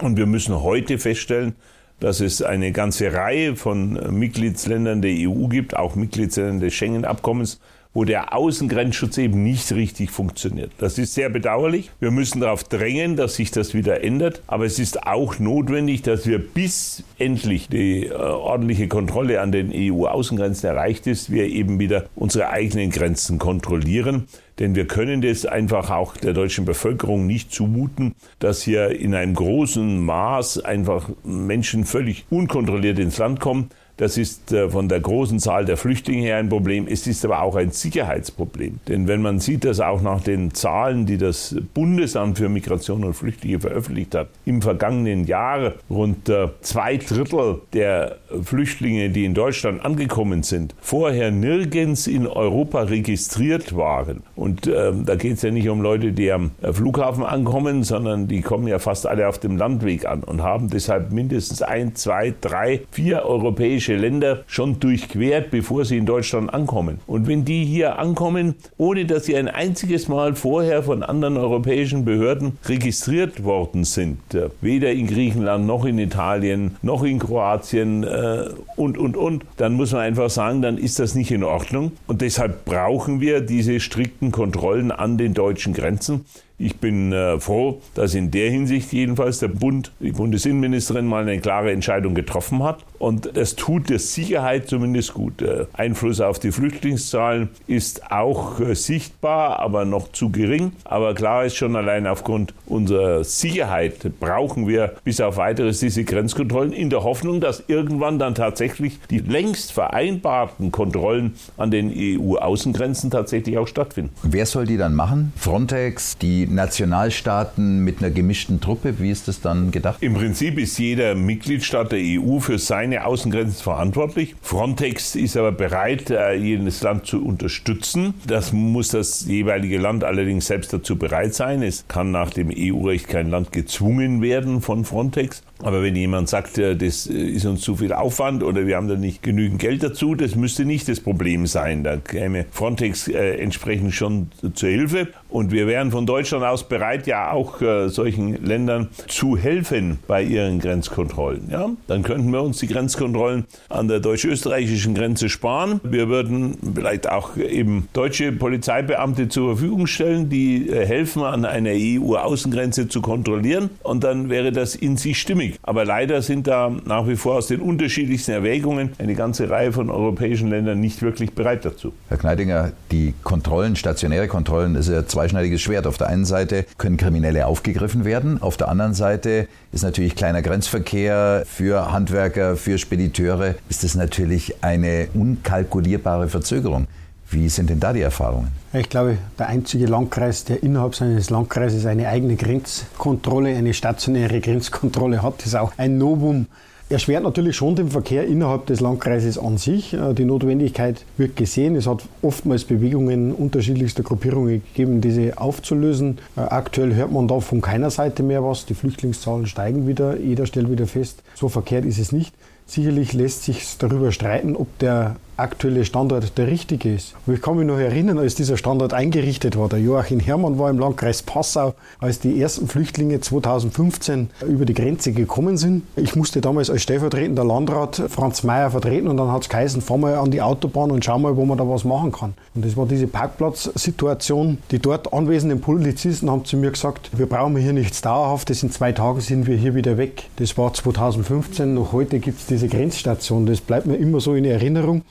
[0.00, 1.54] Und wir müssen heute feststellen,
[2.00, 7.60] dass es eine ganze Reihe von Mitgliedsländern der EU gibt, auch Mitgliedsländern des Schengen-Abkommens,
[7.94, 10.70] wo der Außengrenzschutz eben nicht richtig funktioniert.
[10.78, 11.90] Das ist sehr bedauerlich.
[12.00, 14.42] Wir müssen darauf drängen, dass sich das wieder ändert.
[14.46, 19.70] Aber es ist auch notwendig, dass wir bis endlich die äh, ordentliche Kontrolle an den
[19.74, 24.26] EU-Außengrenzen erreicht ist, wir eben wieder unsere eigenen Grenzen kontrollieren.
[24.58, 29.34] Denn wir können das einfach auch der deutschen Bevölkerung nicht zumuten, dass hier in einem
[29.34, 33.70] großen Maß einfach Menschen völlig unkontrolliert ins Land kommen.
[34.02, 36.88] Das ist äh, von der großen Zahl der Flüchtlinge her ein Problem.
[36.88, 38.80] Es ist aber auch ein Sicherheitsproblem.
[38.88, 43.14] Denn wenn man sieht, dass auch nach den Zahlen, die das Bundesamt für Migration und
[43.14, 49.84] Flüchtlinge veröffentlicht hat, im vergangenen Jahr rund äh, zwei Drittel der Flüchtlinge, die in Deutschland
[49.84, 54.24] angekommen sind, vorher nirgends in Europa registriert waren.
[54.34, 58.40] Und äh, da geht es ja nicht um Leute, die am Flughafen ankommen, sondern die
[58.40, 62.80] kommen ja fast alle auf dem Landweg an und haben deshalb mindestens ein, zwei, drei,
[62.90, 66.98] vier europäische europäische Länder schon durchquert, bevor sie in Deutschland ankommen.
[67.06, 72.04] Und wenn die hier ankommen, ohne dass sie ein einziges Mal vorher von anderen europäischen
[72.04, 78.48] Behörden registriert worden sind, äh, weder in Griechenland noch in Italien noch in Kroatien äh,
[78.76, 81.92] und, und, und, dann muss man einfach sagen, dann ist das nicht in Ordnung.
[82.06, 86.24] Und deshalb brauchen wir diese strikten Kontrollen an den deutschen Grenzen.
[86.62, 91.40] Ich bin äh, froh, dass in der Hinsicht jedenfalls der Bund, die Bundesinnenministerin mal eine
[91.40, 92.84] klare Entscheidung getroffen hat.
[93.00, 95.40] Und das tut der Sicherheit zumindest gut.
[95.40, 100.70] Der Einfluss auf die Flüchtlingszahlen ist auch äh, sichtbar, aber noch zu gering.
[100.84, 106.72] Aber klar ist schon allein aufgrund unserer Sicherheit brauchen wir bis auf weiteres diese Grenzkontrollen
[106.72, 113.58] in der Hoffnung, dass irgendwann dann tatsächlich die längst vereinbarten Kontrollen an den EU-Außengrenzen tatsächlich
[113.58, 114.14] auch stattfinden.
[114.22, 115.32] Wer soll die dann machen?
[115.36, 118.98] Frontex, die Nationalstaaten mit einer gemischten Truppe?
[118.98, 120.02] Wie ist das dann gedacht?
[120.02, 124.34] Im Prinzip ist jeder Mitgliedstaat der EU für seine Außengrenzen verantwortlich.
[124.42, 128.14] Frontex ist aber bereit, äh, jedes Land zu unterstützen.
[128.26, 131.62] Das muss das jeweilige Land allerdings selbst dazu bereit sein.
[131.62, 135.42] Es kann nach dem EU-Recht kein Land gezwungen werden von Frontex.
[135.62, 138.88] Aber wenn jemand sagt, äh, das äh, ist uns zu viel Aufwand oder wir haben
[138.88, 141.84] da nicht genügend Geld dazu, das müsste nicht das Problem sein.
[141.84, 145.08] Da käme Frontex entsprechend schon zur Hilfe.
[145.32, 150.22] Und wir wären von Deutschland aus bereit, ja auch äh, solchen Ländern zu helfen bei
[150.22, 151.48] ihren Grenzkontrollen.
[151.50, 151.70] Ja?
[151.86, 155.80] Dann könnten wir uns die Grenzkontrollen an der deutsch-österreichischen Grenze sparen.
[155.84, 161.72] Wir würden vielleicht auch eben deutsche Polizeibeamte zur Verfügung stellen, die äh, helfen, an einer
[161.72, 163.70] EU-Außengrenze zu kontrollieren.
[163.82, 165.58] Und dann wäre das in sich stimmig.
[165.62, 169.88] Aber leider sind da nach wie vor aus den unterschiedlichsten Erwägungen eine ganze Reihe von
[169.88, 171.94] europäischen Ländern nicht wirklich bereit dazu.
[172.10, 175.86] Herr Kneidinger, die Kontrollen, stationäre Kontrollen, ist ja zweischneidiges Schwert.
[175.86, 180.42] Auf der einen Seite können Kriminelle aufgegriffen werden, auf der anderen Seite ist natürlich kleiner
[180.42, 186.88] Grenzverkehr für Handwerker, für Spediteure, ist das natürlich eine unkalkulierbare Verzögerung.
[187.30, 188.48] Wie sind denn da die Erfahrungen?
[188.72, 195.22] Ich glaube, der einzige Landkreis, der innerhalb seines Landkreises eine eigene Grenzkontrolle, eine stationäre Grenzkontrolle
[195.22, 196.46] hat, ist auch ein Novum
[196.92, 199.94] erschwert natürlich schon den Verkehr innerhalb des Landkreises an sich.
[199.94, 201.74] Äh, die Notwendigkeit wird gesehen.
[201.74, 206.18] Es hat oftmals Bewegungen unterschiedlichster Gruppierungen gegeben, diese aufzulösen.
[206.36, 208.66] Äh, aktuell hört man da von keiner Seite mehr was.
[208.66, 210.18] Die Flüchtlingszahlen steigen wieder.
[210.18, 212.34] Jeder stellt wieder fest, so verkehrt ist es nicht.
[212.66, 217.14] Sicherlich lässt sich darüber streiten, ob der aktuelle Standort der richtige ist.
[217.26, 219.68] Aber ich kann mich noch erinnern, als dieser Standort eingerichtet war.
[219.68, 225.12] Der Joachim Herrmann war im Landkreis Passau, als die ersten Flüchtlinge 2015 über die Grenze
[225.12, 225.82] gekommen sind.
[225.96, 229.98] Ich musste damals als stellvertretender Landrat Franz Mayer vertreten und dann hat es geheißen, fahr
[229.98, 232.34] mal an die Autobahn und schau mal, wo man da was machen kann.
[232.54, 234.58] Und das war diese Parkplatzsituation.
[234.70, 238.92] Die dort anwesenden Polizisten haben zu mir gesagt, wir brauchen hier nichts Dauerhaftes, in zwei
[238.92, 240.24] Tagen sind wir hier wieder weg.
[240.36, 243.46] Das war 2015, noch heute gibt es diese Grenzstation.
[243.46, 245.02] Das bleibt mir immer so in Erinnerung.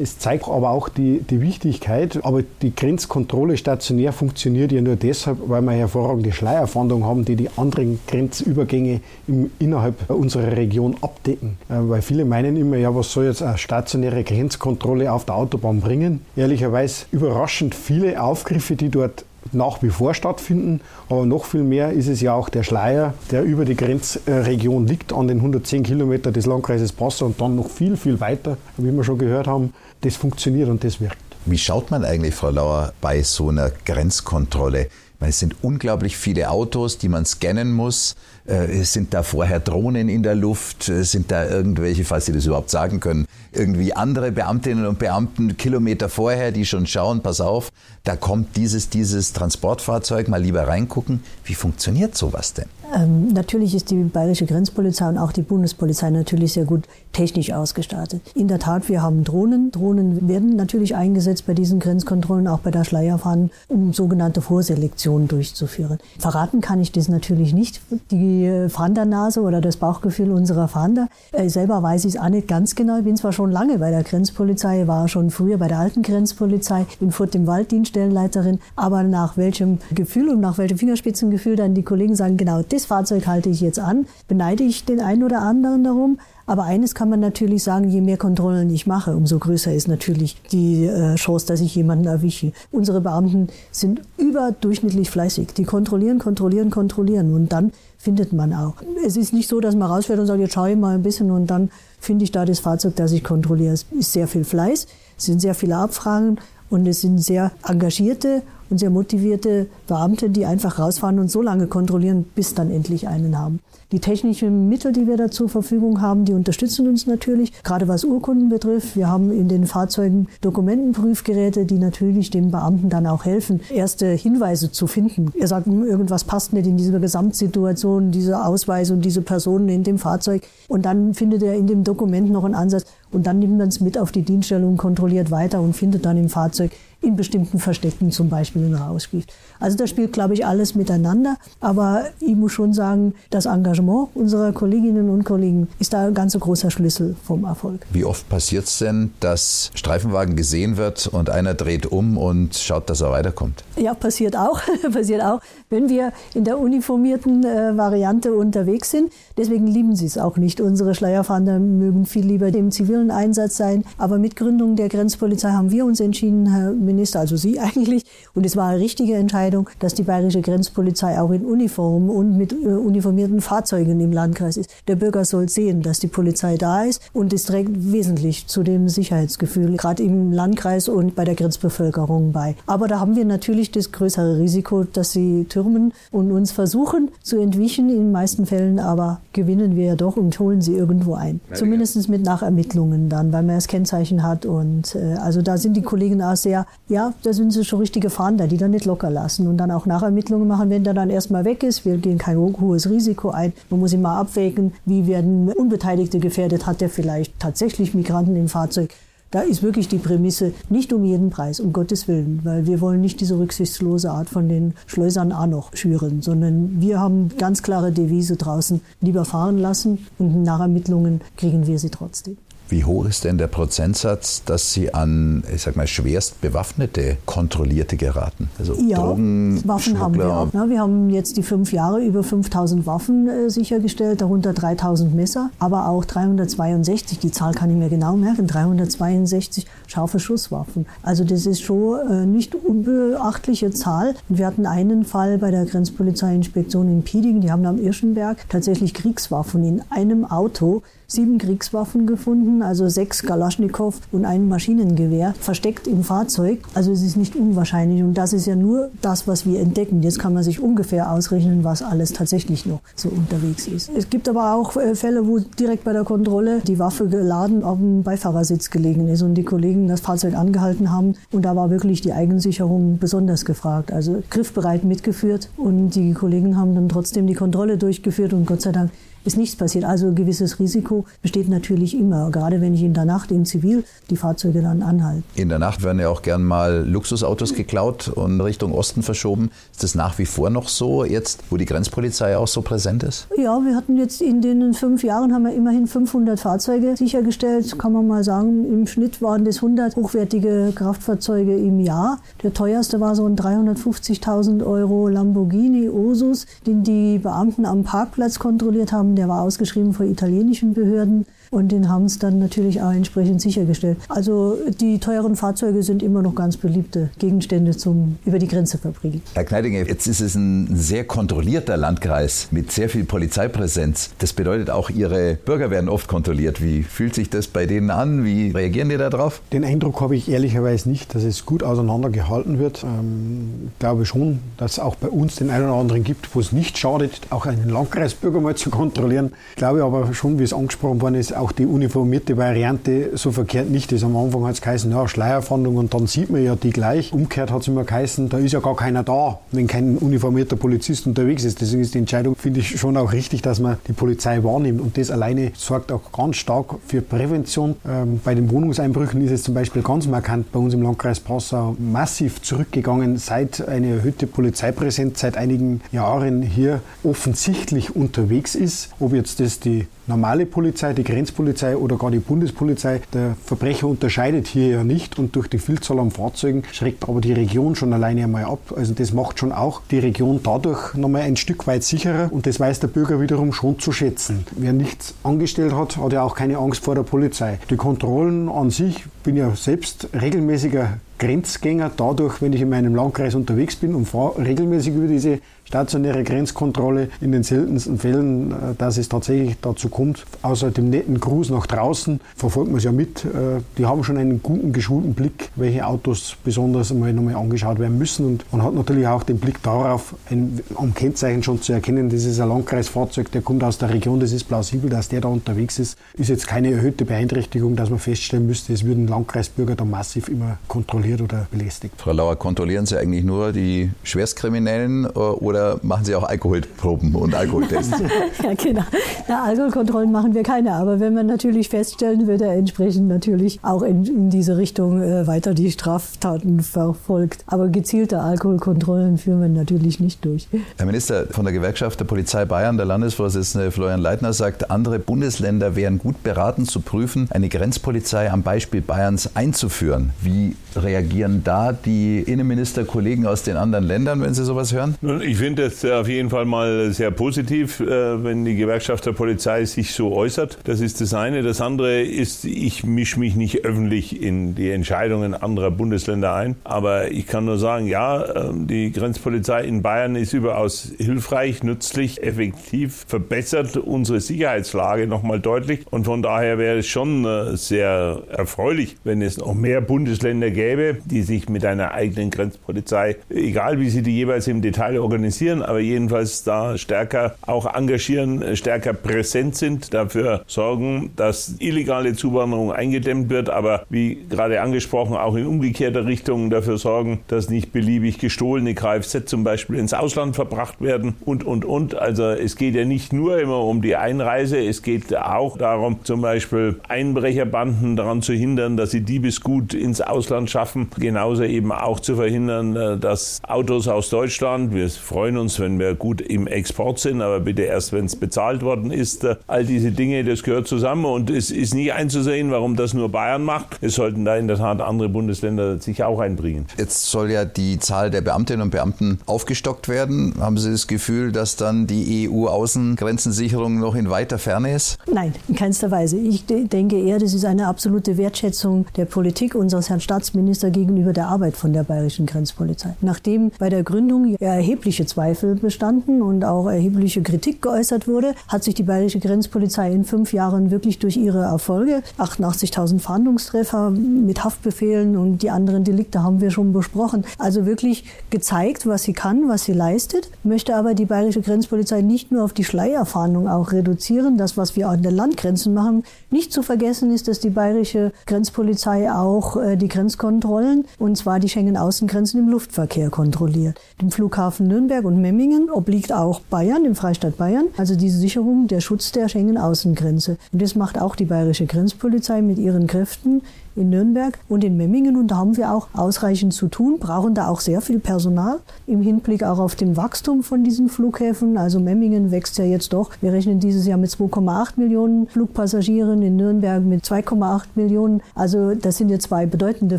[0.00, 2.18] Es zeigt aber auch die, die Wichtigkeit.
[2.24, 7.48] Aber die Grenzkontrolle stationär funktioniert ja nur deshalb, weil wir hervorragende Schleierfahndung haben, die die
[7.56, 11.56] anderen Grenzübergänge im, innerhalb unserer Region abdecken.
[11.68, 15.80] Äh, weil viele meinen immer, ja, was soll jetzt eine stationäre Grenzkontrolle auf der Autobahn
[15.80, 16.20] bringen?
[16.36, 20.80] Ehrlicherweise überraschend viele Aufgriffe, die dort nach wie vor stattfinden.
[21.08, 25.12] Aber noch viel mehr ist es ja auch der Schleier, der über die Grenzregion liegt,
[25.12, 29.04] an den 110 Kilometern des Landkreises Passau und dann noch viel, viel weiter, wie wir
[29.04, 29.72] schon gehört haben.
[30.00, 31.18] Das funktioniert und das wirkt.
[31.46, 34.88] Wie schaut man eigentlich, Frau Lauer, bei so einer Grenzkontrolle?
[35.20, 38.14] Meine, es sind unglaublich viele Autos, die man scannen muss.
[38.46, 40.88] Äh, sind da vorher Drohnen in der Luft?
[40.88, 45.56] Äh, sind da irgendwelche, falls Sie das überhaupt sagen können, irgendwie andere Beamtinnen und Beamten
[45.56, 47.70] Kilometer vorher, die schon schauen, pass auf,
[48.08, 51.22] da kommt dieses, dieses Transportfahrzeug, mal lieber reingucken.
[51.44, 52.64] Wie funktioniert sowas denn?
[52.94, 58.22] Ähm, natürlich ist die bayerische Grenzpolizei und auch die Bundespolizei natürlich sehr gut technisch ausgestattet.
[58.34, 59.72] In der Tat, wir haben Drohnen.
[59.72, 65.98] Drohnen werden natürlich eingesetzt bei diesen Grenzkontrollen, auch bei der Schleierfahndung, um sogenannte Vorselektionen durchzuführen.
[66.18, 67.82] Verraten kann ich das natürlich nicht.
[68.10, 71.08] Die Fahndernase oder das Bauchgefühl unserer Fahnder.
[71.32, 72.98] Äh, selber weiß ich es auch nicht ganz genau.
[72.98, 76.86] Ich bin zwar schon lange bei der Grenzpolizei, war schon früher bei der alten Grenzpolizei,
[77.00, 81.82] bin Furt im Wald Dienststellenleiterin, aber nach welchem Gefühl und nach welchem Fingerspitzengefühl dann die
[81.82, 85.84] Kollegen sagen, genau das Fahrzeug halte ich jetzt an, beneide ich den einen oder anderen
[85.84, 86.18] darum.
[86.46, 90.40] Aber eines kann man natürlich sagen, je mehr Kontrollen ich mache, umso größer ist natürlich
[90.50, 92.52] die äh, Chance, dass ich jemanden erwische.
[92.70, 95.48] Unsere Beamten sind überdurchschnittlich fleißig.
[95.48, 98.76] Die kontrollieren, kontrollieren, kontrollieren und dann findet man auch.
[99.04, 101.30] Es ist nicht so, dass man rausfährt und sagt, jetzt schaue ich mal ein bisschen
[101.30, 103.74] und dann finde ich da das Fahrzeug, das ich kontrolliere.
[103.74, 104.86] Es ist sehr viel Fleiß,
[105.18, 106.38] es sind sehr viele Abfragen
[106.70, 111.66] und es sind sehr engagierte und sehr motivierte Beamte, die einfach rausfahren und so lange
[111.66, 113.60] kontrollieren, bis dann endlich einen haben.
[113.90, 118.04] Die technischen Mittel, die wir da zur Verfügung haben, die unterstützen uns natürlich, gerade was
[118.04, 118.96] Urkunden betrifft.
[118.96, 124.70] Wir haben in den Fahrzeugen Dokumentenprüfgeräte, die natürlich dem Beamten dann auch helfen, erste Hinweise
[124.70, 125.32] zu finden.
[125.38, 129.84] Er sagt, hm, irgendwas passt nicht in dieser Gesamtsituation, diese Ausweis und diese Personen in
[129.84, 130.42] dem Fahrzeug.
[130.68, 133.80] Und dann findet er in dem Dokument noch einen Ansatz und dann nimmt man es
[133.80, 138.28] mit auf die Dienststellung, kontrolliert weiter und findet dann im Fahrzeug in bestimmten Verstecken zum
[138.28, 139.32] Beispiel in Rauschgift.
[139.60, 141.36] Also da spielt, glaube ich, alles miteinander.
[141.60, 146.38] Aber ich muss schon sagen, das Engagement unserer Kolleginnen und Kollegen ist da ein ganz
[146.38, 147.86] großer Schlüssel vom Erfolg.
[147.92, 152.90] Wie oft passiert es denn, dass Streifenwagen gesehen wird und einer dreht um und schaut,
[152.90, 153.64] dass er weiterkommt?
[153.76, 154.60] Ja, passiert auch.
[154.92, 159.12] passiert auch, wenn wir in der uniformierten äh, Variante unterwegs sind.
[159.36, 160.60] Deswegen lieben sie es auch nicht.
[160.60, 163.84] Unsere Schleierfahnder mögen viel lieber im zivilen Einsatz sein.
[163.98, 168.44] Aber mit Gründung der Grenzpolizei haben wir uns entschieden, Herr Minister, also Sie eigentlich, und
[168.46, 172.66] es war eine richtige Entscheidung, dass die bayerische Grenzpolizei auch in Uniform und mit äh,
[172.66, 174.70] uniformierten Fahrzeugen im Landkreis ist.
[174.88, 178.88] Der Bürger soll sehen, dass die Polizei da ist und es trägt wesentlich zu dem
[178.88, 182.54] Sicherheitsgefühl, gerade im Landkreis und bei der Grenzbevölkerung bei.
[182.66, 187.38] Aber da haben wir natürlich das größere Risiko, dass sie türmen und uns versuchen zu
[187.38, 191.40] entwischen, in den meisten Fällen aber gewinnen wir ja doch und holen sie irgendwo ein.
[191.52, 195.82] Zumindest mit Nachermittlungen dann, weil man das Kennzeichen hat und äh, also da sind die
[195.82, 199.46] Kollegen auch sehr ja, da sind sie schon richtige Fahnder, die dann nicht locker lassen
[199.46, 201.84] und dann auch Nachermittlungen machen, wenn der dann erstmal weg ist.
[201.84, 203.52] Wir gehen kein hohes Risiko ein.
[203.70, 206.66] Man muss immer abwägen, wie werden Unbeteiligte gefährdet.
[206.66, 208.90] Hat der vielleicht tatsächlich Migranten im Fahrzeug?
[209.30, 213.02] Da ist wirklich die Prämisse nicht um jeden Preis, um Gottes Willen, weil wir wollen
[213.02, 217.92] nicht diese rücksichtslose Art von den Schleusern auch noch schüren, sondern wir haben ganz klare
[217.92, 222.38] Devise draußen, lieber fahren lassen und nach Ermittlungen kriegen wir sie trotzdem.
[222.68, 227.96] Wie hoch ist denn der Prozentsatz, dass Sie an, ich sag mal, schwerst bewaffnete Kontrollierte
[227.96, 228.50] geraten?
[228.58, 230.52] Also ja, Drogen, Waffen haben wir auch.
[230.52, 235.50] Ja, wir haben jetzt die fünf Jahre über 5000 Waffen äh, sichergestellt, darunter 3000 Messer,
[235.58, 240.86] aber auch 362, die Zahl kann ich mir genau merken, 362 scharfe Schusswaffen.
[241.02, 244.14] Also das ist schon äh, nicht unbeachtliche Zahl.
[244.28, 249.64] Wir hatten einen Fall bei der Grenzpolizeiinspektion in Pieding, die haben am Irschenberg tatsächlich Kriegswaffen
[249.64, 256.58] in einem Auto sieben Kriegswaffen gefunden, also sechs Galaschnikow und ein Maschinengewehr versteckt im Fahrzeug.
[256.74, 260.02] Also es ist nicht unwahrscheinlich und das ist ja nur das, was wir entdecken.
[260.02, 263.90] Jetzt kann man sich ungefähr ausrechnen, was alles tatsächlich noch so unterwegs ist.
[263.96, 267.78] Es gibt aber auch äh, Fälle, wo direkt bei der Kontrolle die Waffe geladen auf
[267.78, 272.02] dem Beifahrersitz gelegen ist und die Kollegen das Fahrzeug angehalten haben und da war wirklich
[272.02, 273.94] die Eigensicherung besonders gefragt.
[273.94, 278.72] Also griffbereit mitgeführt und die Kollegen haben dann trotzdem die Kontrolle durchgeführt und Gott sei
[278.72, 278.90] Dank
[279.28, 279.84] ist nichts passiert.
[279.84, 283.84] Also ein gewisses Risiko besteht natürlich immer, gerade wenn ich in der Nacht im Zivil
[284.10, 285.22] die Fahrzeuge dann anhalte.
[285.34, 289.50] In der Nacht werden ja auch gern mal Luxusautos geklaut und Richtung Osten verschoben.
[289.70, 293.28] Ist das nach wie vor noch so, jetzt wo die Grenzpolizei auch so präsent ist?
[293.36, 297.78] Ja, wir hatten jetzt in den fünf Jahren haben wir immerhin 500 Fahrzeuge sichergestellt.
[297.78, 302.20] Kann man mal sagen, im Schnitt waren das 100 hochwertige Kraftfahrzeuge im Jahr.
[302.42, 308.92] Der teuerste war so ein 350.000 Euro Lamborghini Ursus, den die Beamten am Parkplatz kontrolliert
[308.92, 309.17] haben.
[309.18, 313.98] Der war ausgeschrieben vor italienischen Behörden und den haben es dann natürlich auch entsprechend sichergestellt.
[314.08, 319.22] Also die teuren Fahrzeuge sind immer noch ganz beliebte Gegenstände zum über die Grenze verbringen.
[319.34, 324.10] Herr Kneidinger, jetzt ist es ein sehr kontrollierter Landkreis mit sehr viel Polizeipräsenz.
[324.18, 326.62] Das bedeutet auch, Ihre Bürger werden oft kontrolliert.
[326.62, 328.24] Wie fühlt sich das bei denen an?
[328.24, 329.40] Wie reagieren die darauf?
[329.52, 332.84] Den Eindruck habe ich ehrlicherweise nicht, dass es gut auseinandergehalten wird.
[332.84, 336.40] Ähm, ich glaube schon, dass es auch bei uns den einen oder anderen gibt, wo
[336.40, 339.32] es nicht schadet, auch einen Landkreisbürger mal zu kontrollieren.
[339.50, 343.70] Ich glaube aber schon, wie es angesprochen worden ist, auch die uniformierte Variante so verkehrt
[343.70, 344.04] nicht ist.
[344.04, 347.12] Am Anfang hat es geheißen, ja, Schleierfahndung und dann sieht man ja die gleich.
[347.12, 351.06] Umgekehrt hat es immer geheißen, da ist ja gar keiner da, wenn kein uniformierter Polizist
[351.06, 351.60] unterwegs ist.
[351.60, 354.80] Deswegen ist die Entscheidung, finde ich, schon auch richtig, dass man die Polizei wahrnimmt.
[354.80, 357.76] Und das alleine sorgt auch ganz stark für Prävention.
[357.86, 361.76] Ähm, bei den Wohnungseinbrüchen ist es zum Beispiel ganz markant bei uns im Landkreis Passau
[361.78, 368.90] massiv zurückgegangen, seit eine erhöhte Polizeipräsenz seit einigen Jahren hier offensichtlich unterwegs ist.
[369.00, 373.00] Ob jetzt das die normale Polizei, die Grenzpolizei oder gar die Bundespolizei.
[373.12, 377.32] Der Verbrecher unterscheidet hier ja nicht und durch die Vielzahl an Fahrzeugen schreckt aber die
[377.32, 378.72] Region schon alleine einmal ab.
[378.74, 382.58] Also das macht schon auch die Region dadurch nochmal ein Stück weit sicherer und das
[382.58, 384.46] weiß der Bürger wiederum schon zu schätzen.
[384.56, 387.58] Wer nichts angestellt hat, hat ja auch keine Angst vor der Polizei.
[387.70, 393.34] Die Kontrollen an sich, bin ja selbst regelmäßiger Grenzgänger dadurch, wenn ich in meinem Landkreis
[393.34, 398.96] unterwegs bin und fahre regelmäßig über diese stationäre Grenzkontrolle in den seltensten Fällen, äh, dass
[398.96, 400.24] es tatsächlich dazu kommt.
[400.40, 403.24] Außer dem netten Gruß nach draußen verfolgt man es ja mit.
[403.26, 407.98] Äh, die haben schon einen guten, geschulten Blick, welche Autos besonders einmal nochmal angeschaut werden
[407.98, 408.24] müssen.
[408.24, 412.24] Und man hat natürlich auch den Blick darauf, ein, am Kennzeichen schon zu erkennen, das
[412.24, 415.78] ist ein Landkreisfahrzeug, der kommt aus der Region, das ist plausibel, dass der da unterwegs
[415.78, 415.98] ist.
[416.14, 420.56] Ist jetzt keine erhöhte Beeinträchtigung, dass man feststellen müsste, es würden Landkreisbürger da massiv immer
[420.66, 421.94] kontrolliert oder belästigt.
[421.98, 427.14] Frau Lauer, kontrollieren Sie eigentlich nur die Schwerstkriminellen äh, oder oder machen Sie auch Alkoholproben
[427.14, 428.00] und Alkoholtests?
[428.42, 428.84] ja, genau.
[429.28, 433.82] Na, Alkoholkontrollen machen wir keine, aber wenn man natürlich feststellen, wird er entsprechend natürlich auch
[433.82, 437.44] in, in diese Richtung äh, weiter die Straftaten verfolgt.
[437.46, 440.48] Aber gezielte Alkoholkontrollen führen wir natürlich nicht durch.
[440.76, 445.76] Herr Minister, von der Gewerkschaft der Polizei Bayern, der Landesvorsitzende Florian Leitner sagt, andere Bundesländer
[445.76, 450.12] wären gut beraten zu prüfen, eine Grenzpolizei am Beispiel Bayerns einzuführen.
[450.22, 454.94] Wie reagieren da die Innenministerkollegen aus den anderen Ländern, wenn sie sowas hören?
[455.22, 459.64] Ich finde es auf jeden Fall mal sehr positiv, äh, wenn die Gewerkschaft der Polizei
[459.64, 460.58] sich so äußert.
[460.64, 461.42] Das ist das eine.
[461.42, 466.56] Das andere ist, ich mische mich nicht öffentlich in die Entscheidungen anderer Bundesländer ein.
[466.64, 472.22] Aber ich kann nur sagen, ja, äh, die Grenzpolizei in Bayern ist überaus hilfreich, nützlich,
[472.22, 475.86] effektiv, verbessert unsere Sicherheitslage nochmal deutlich.
[475.88, 480.98] Und von daher wäre es schon äh, sehr erfreulich, wenn es noch mehr Bundesländer gäbe,
[481.06, 485.80] die sich mit einer eigenen Grenzpolizei, egal wie sie die jeweils im Detail organisieren, aber
[485.80, 493.50] jedenfalls da stärker auch engagieren, stärker präsent sind, dafür sorgen, dass illegale Zuwanderung eingedämmt wird,
[493.50, 499.26] aber wie gerade angesprochen, auch in umgekehrter Richtung dafür sorgen, dass nicht beliebig gestohlene Kfz
[499.26, 501.94] zum Beispiel ins Ausland verbracht werden und, und, und.
[501.94, 506.20] Also es geht ja nicht nur immer um die Einreise, es geht auch darum, zum
[506.20, 510.90] Beispiel Einbrecherbanden daran zu hindern, dass sie Diebesgut ins Ausland schaffen.
[510.98, 515.94] Genauso eben auch zu verhindern, äh, dass Autos aus Deutschland, wir freuen uns, wenn wir
[515.94, 519.24] gut im Export sind, aber bitte erst, wenn es bezahlt worden ist.
[519.24, 523.08] Äh, all diese Dinge, das gehört zusammen und es ist nie einzusehen, warum das nur
[523.10, 523.78] Bayern macht.
[523.80, 526.66] Es sollten da in der Tat andere Bundesländer sich auch einbringen.
[526.76, 530.34] Jetzt soll ja die Zahl der Beamtinnen und Beamten aufgestockt werden.
[530.40, 534.98] Haben Sie das Gefühl, dass dann die EU-Außengrenzensicherung noch in weiter Ferne ist?
[535.12, 536.16] Nein, in keinster Weise.
[536.16, 541.26] Ich denke eher, das ist eine absolute Wertschätzung der Politik unseres Herrn Staatsministers gegenüber der
[541.28, 542.94] Arbeit von der bayerischen Grenzpolizei.
[543.00, 548.74] Nachdem bei der Gründung erhebliche Zweifel bestanden und auch erhebliche Kritik geäußert wurde, hat sich
[548.74, 555.42] die bayerische Grenzpolizei in fünf Jahren wirklich durch ihre Erfolge, 88.000 Fahndungstreffer mit Haftbefehlen und
[555.42, 559.72] die anderen Delikte haben wir schon besprochen, also wirklich gezeigt, was sie kann, was sie
[559.72, 564.76] leistet, möchte aber die bayerische Grenzpolizei nicht nur auf die Schleierfahndung auch reduzieren, das, was
[564.76, 566.04] wir an den Landgrenzen machen.
[566.30, 571.48] Nicht zu vergessen ist, dass die bayerische Grenzpolizei auch äh, die Grenzkontrollen, und zwar die
[571.48, 573.80] Schengen-Außengrenzen im Luftverkehr kontrolliert.
[574.00, 578.80] Im Flughafen Nürnberg und Memmingen obliegt auch Bayern, im Freistaat Bayern, also diese Sicherung, der
[578.80, 580.36] Schutz der Schengen-Außengrenze.
[580.52, 583.40] Und das macht auch die bayerische Grenzpolizei mit ihren Kräften
[583.78, 585.16] in Nürnberg und in Memmingen.
[585.16, 589.02] Und da haben wir auch ausreichend zu tun, brauchen da auch sehr viel Personal im
[589.02, 591.56] Hinblick auch auf den Wachstum von diesen Flughäfen.
[591.56, 593.10] Also Memmingen wächst ja jetzt doch.
[593.20, 598.22] Wir rechnen dieses Jahr mit 2,8 Millionen Flugpassagieren, in Nürnberg mit 2,8 Millionen.
[598.34, 599.98] Also das sind ja zwei bedeutende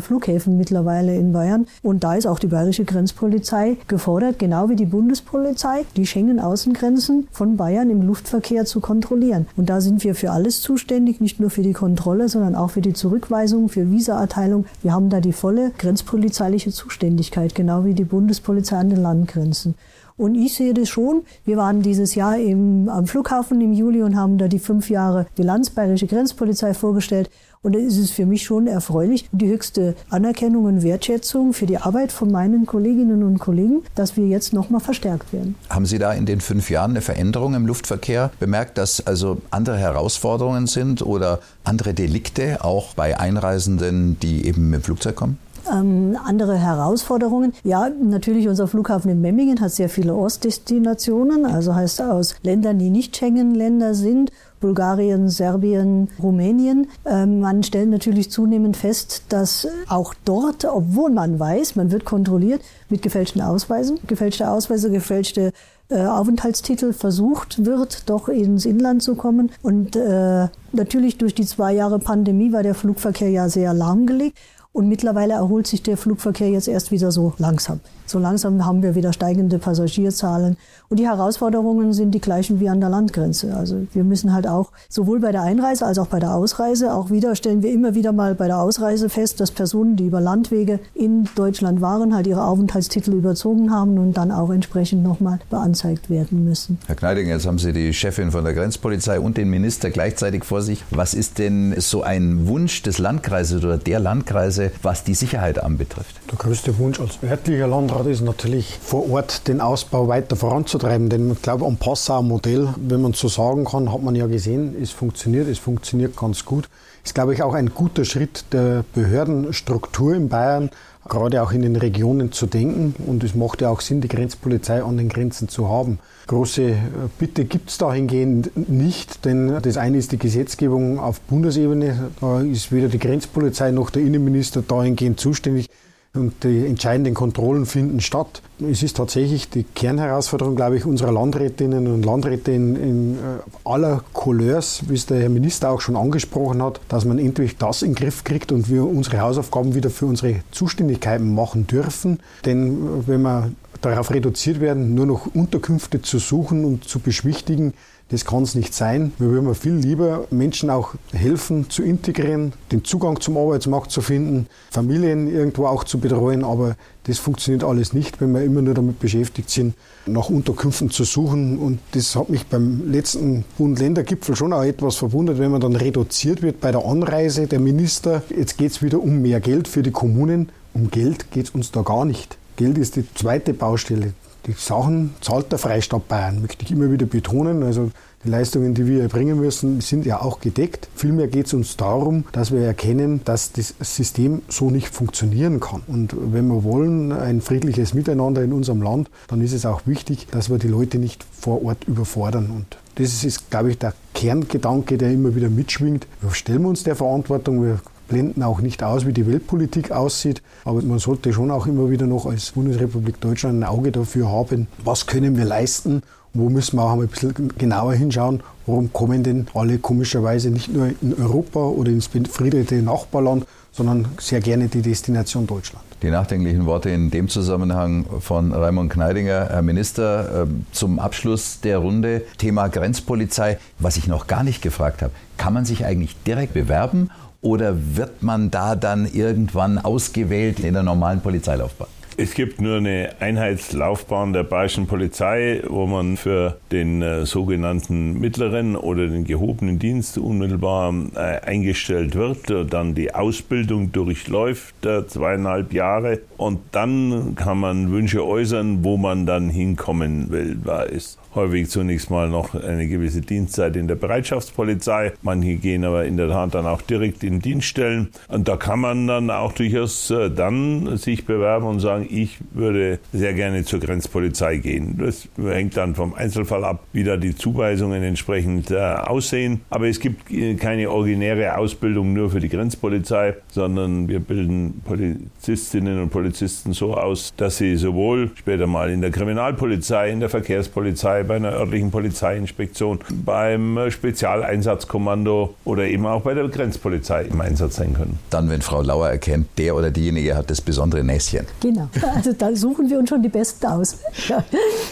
[0.00, 1.66] Flughäfen mittlerweile in Bayern.
[1.82, 7.56] Und da ist auch die bayerische Grenzpolizei gefordert, genau wie die Bundespolizei, die Schengen-Außengrenzen von
[7.56, 9.46] Bayern im Luftverkehr zu kontrollieren.
[9.56, 12.80] Und da sind wir für alles zuständig, nicht nur für die Kontrolle, sondern auch für
[12.80, 14.66] die Zurückweisung für Visaerteilung.
[14.82, 19.74] Wir haben da die volle grenzpolizeiliche Zuständigkeit, genau wie die Bundespolizei an den Landgrenzen.
[20.20, 21.22] Und ich sehe das schon.
[21.46, 25.24] Wir waren dieses Jahr im, am Flughafen im Juli und haben da die fünf Jahre
[25.34, 27.30] Bilanz Bayerische Grenzpolizei vorgestellt.
[27.62, 31.78] Und da ist es für mich schon erfreulich, die höchste Anerkennung und Wertschätzung für die
[31.78, 35.54] Arbeit von meinen Kolleginnen und Kollegen, dass wir jetzt nochmal verstärkt werden.
[35.70, 39.78] Haben Sie da in den fünf Jahren eine Veränderung im Luftverkehr bemerkt, dass also andere
[39.78, 45.38] Herausforderungen sind oder andere Delikte auch bei Einreisenden, die eben mit dem Flugzeug kommen?
[45.72, 47.52] Ähm, andere Herausforderungen.
[47.64, 52.90] Ja, natürlich unser Flughafen in Memmingen hat sehr viele Ostdestinationen, also heißt aus Ländern, die
[52.90, 56.88] nicht Schengen-Länder sind Bulgarien, Serbien, Rumänien.
[57.06, 62.60] Ähm, man stellt natürlich zunehmend fest, dass auch dort, obwohl man weiß, man wird kontrolliert
[62.90, 65.52] mit gefälschten Ausweisen, gefälschte Ausweise, gefälschte
[65.88, 69.50] äh, Aufenthaltstitel versucht wird, doch ins Inland zu kommen.
[69.62, 74.38] Und äh, natürlich durch die zwei Jahre Pandemie war der Flugverkehr ja sehr lahmgelegt.
[74.72, 77.80] Und mittlerweile erholt sich der Flugverkehr jetzt erst wieder so langsam.
[78.10, 80.56] So langsam haben wir wieder steigende Passagierzahlen.
[80.88, 83.54] Und die Herausforderungen sind die gleichen wie an der Landgrenze.
[83.54, 87.10] Also wir müssen halt auch sowohl bei der Einreise als auch bei der Ausreise, auch
[87.10, 90.80] wieder stellen wir immer wieder mal bei der Ausreise fest, dass Personen, die über Landwege
[90.92, 96.42] in Deutschland waren, halt ihre Aufenthaltstitel überzogen haben und dann auch entsprechend nochmal beanzeigt werden
[96.42, 96.78] müssen.
[96.88, 100.62] Herr Kneiding, jetzt haben Sie die Chefin von der Grenzpolizei und den Minister gleichzeitig vor
[100.62, 100.82] sich.
[100.90, 106.16] Was ist denn so ein Wunsch des Landkreises oder der Landkreise, was die Sicherheit anbetrifft?
[106.28, 111.08] Der größte Wunsch als örtlicher Landrat ist natürlich vor Ort den Ausbau weiter voranzutreiben treiben.
[111.08, 114.74] Denn ich glaube, am Passauer Modell, wenn man so sagen kann, hat man ja gesehen,
[114.80, 116.68] es funktioniert, es funktioniert ganz gut.
[117.04, 120.70] Ist, glaube ich, auch ein guter Schritt der Behördenstruktur in Bayern,
[121.08, 122.94] gerade auch in den Regionen zu denken.
[123.06, 125.98] Und es macht ja auch Sinn, die Grenzpolizei an den Grenzen zu haben.
[126.26, 126.76] Große äh,
[127.18, 132.10] Bitte gibt es dahingehend nicht, denn das eine ist die Gesetzgebung auf Bundesebene.
[132.20, 135.70] Da ist weder die Grenzpolizei noch der Innenminister dahingehend zuständig
[136.12, 138.42] und die entscheidenden Kontrollen finden statt.
[138.68, 143.18] Es ist tatsächlich die Kernherausforderung, glaube ich, unserer Landrätinnen und Landräte in, in, äh,
[143.64, 147.82] aller Couleurs, wie es der Herr Minister auch schon angesprochen hat, dass man endlich das
[147.82, 152.18] in den Griff kriegt und wir unsere Hausaufgaben wieder für unsere Zuständigkeiten machen dürfen.
[152.44, 157.72] Denn äh, wenn wir darauf reduziert werden, nur noch Unterkünfte zu suchen und zu beschwichtigen,
[158.10, 159.12] das kann es nicht sein.
[159.18, 164.48] Wir würden viel lieber Menschen auch helfen zu integrieren, den Zugang zum Arbeitsmarkt zu finden,
[164.70, 166.42] Familien irgendwo auch zu betreuen.
[166.42, 169.74] Aber das funktioniert alles nicht, wenn wir immer nur damit beschäftigt sind,
[170.06, 171.58] nach Unterkünften zu suchen.
[171.58, 176.42] Und das hat mich beim letzten Bund-Länder-Gipfel schon auch etwas verwundert, wenn man dann reduziert
[176.42, 178.24] wird bei der Anreise der Minister.
[178.36, 180.48] Jetzt geht es wieder um mehr Geld für die Kommunen.
[180.74, 182.36] Um Geld geht es uns da gar nicht.
[182.56, 184.14] Geld ist die zweite Baustelle.
[184.46, 187.62] Die Sachen zahlt der Freistaat Bayern, möchte ich immer wieder betonen.
[187.62, 187.90] Also
[188.24, 190.88] die Leistungen, die wir erbringen müssen, sind ja auch gedeckt.
[190.94, 195.82] Vielmehr geht es uns darum, dass wir erkennen, dass das System so nicht funktionieren kann.
[195.86, 200.26] Und wenn wir wollen, ein friedliches Miteinander in unserem Land, dann ist es auch wichtig,
[200.30, 202.50] dass wir die Leute nicht vor Ort überfordern.
[202.54, 206.06] Und das ist, glaube ich, der Kerngedanke, der immer wieder mitschwingt.
[206.20, 207.80] Wir stellen uns der Verantwortung, wir
[208.10, 210.42] blenden auch nicht aus, wie die Weltpolitik aussieht.
[210.64, 214.66] Aber man sollte schon auch immer wieder noch als Bundesrepublik Deutschland ein Auge dafür haben,
[214.84, 216.02] was können wir leisten
[216.32, 220.90] wo müssen wir auch ein bisschen genauer hinschauen, warum kommen denn alle komischerweise nicht nur
[221.02, 225.84] in Europa oder ins befriedete Nachbarland, sondern sehr gerne die Destination Deutschland.
[226.02, 231.78] Die nachdenklichen Worte in dem Zusammenhang von Raimund Kneidinger, Herr Minister, ähm, zum Abschluss der
[231.78, 232.22] Runde.
[232.38, 235.12] Thema Grenzpolizei, was ich noch gar nicht gefragt habe.
[235.36, 237.10] Kann man sich eigentlich direkt bewerben
[237.42, 241.88] oder wird man da dann irgendwann ausgewählt in der normalen Polizeilaufbahn?
[242.16, 248.76] Es gibt nur eine Einheitslaufbahn der bayerischen Polizei, wo man für den äh, sogenannten mittleren
[248.76, 256.20] oder den gehobenen Dienst unmittelbar äh, eingestellt wird, dann die Ausbildung durchläuft, äh, zweieinhalb Jahre,
[256.36, 260.58] und dann kann man Wünsche äußern, wo man dann hinkommen will.
[260.90, 265.12] Ist häufig zunächst mal noch eine gewisse Dienstzeit in der Bereitschaftspolizei.
[265.22, 268.08] Manche gehen aber in der Tat dann auch direkt in Dienststellen.
[268.28, 272.98] Und da kann man dann auch durchaus äh, dann sich bewerben und sagen, ich würde
[273.12, 274.98] sehr gerne zur Grenzpolizei gehen.
[274.98, 279.60] Das hängt dann vom Einzelfall ab, wie da die Zuweisungen entsprechend äh, aussehen.
[279.70, 286.00] Aber es gibt äh, keine originäre Ausbildung nur für die Grenzpolizei, sondern wir bilden Polizistinnen
[286.00, 291.19] und Polizisten so aus, dass sie sowohl später mal in der Kriminalpolizei, in der Verkehrspolizei,
[291.24, 297.94] bei einer örtlichen Polizeiinspektion, beim Spezialeinsatzkommando oder eben auch bei der Grenzpolizei im Einsatz sein
[297.94, 298.18] können.
[298.30, 301.46] Dann, wenn Frau Lauer erkennt, der oder diejenige hat das besondere Näschen.
[301.60, 303.98] Genau, also da suchen wir uns schon die Besten aus.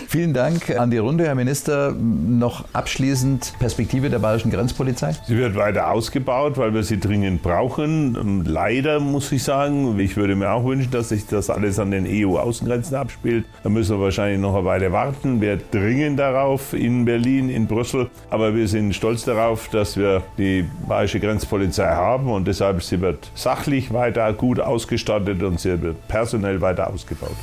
[0.09, 1.93] Vielen Dank an die Runde, Herr Minister.
[1.93, 5.15] Noch abschließend Perspektive der bayerischen Grenzpolizei?
[5.27, 8.45] Sie wird weiter ausgebaut, weil wir sie dringend brauchen.
[8.45, 12.07] Leider muss ich sagen, ich würde mir auch wünschen, dass sich das alles an den
[12.07, 13.45] EU-Außengrenzen abspielt.
[13.63, 15.41] Da müssen wir wahrscheinlich noch eine Weile warten.
[15.41, 18.11] Wir dringen darauf in Berlin, in Brüssel.
[18.31, 23.31] Aber wir sind stolz darauf, dass wir die bayerische Grenzpolizei haben und deshalb sie wird
[23.35, 27.37] sachlich weiter gut ausgestattet und sie wird personell weiter ausgebaut.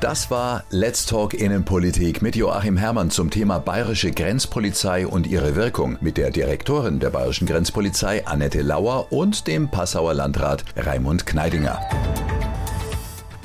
[0.00, 5.96] Das war Let's Talk Innenpolitik mit Joachim Herrmann zum Thema bayerische Grenzpolizei und ihre Wirkung
[6.02, 11.80] mit der Direktorin der bayerischen Grenzpolizei Annette Lauer und dem Passauer Landrat Raimund Kneidinger.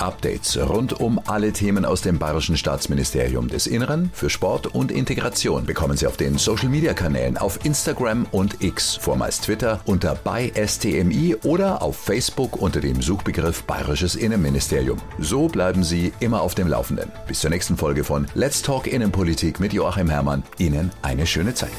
[0.01, 5.65] Updates rund um alle Themen aus dem Bayerischen Staatsministerium des Inneren für Sport und Integration
[5.65, 10.51] bekommen Sie auf den Social Media Kanälen auf Instagram und X, vormals Twitter unter bei
[10.55, 14.97] STMI oder auf Facebook unter dem Suchbegriff Bayerisches Innenministerium.
[15.19, 17.11] So bleiben Sie immer auf dem Laufenden.
[17.27, 20.43] Bis zur nächsten Folge von Let's Talk Innenpolitik mit Joachim Herrmann.
[20.57, 21.71] Ihnen eine schöne Zeit.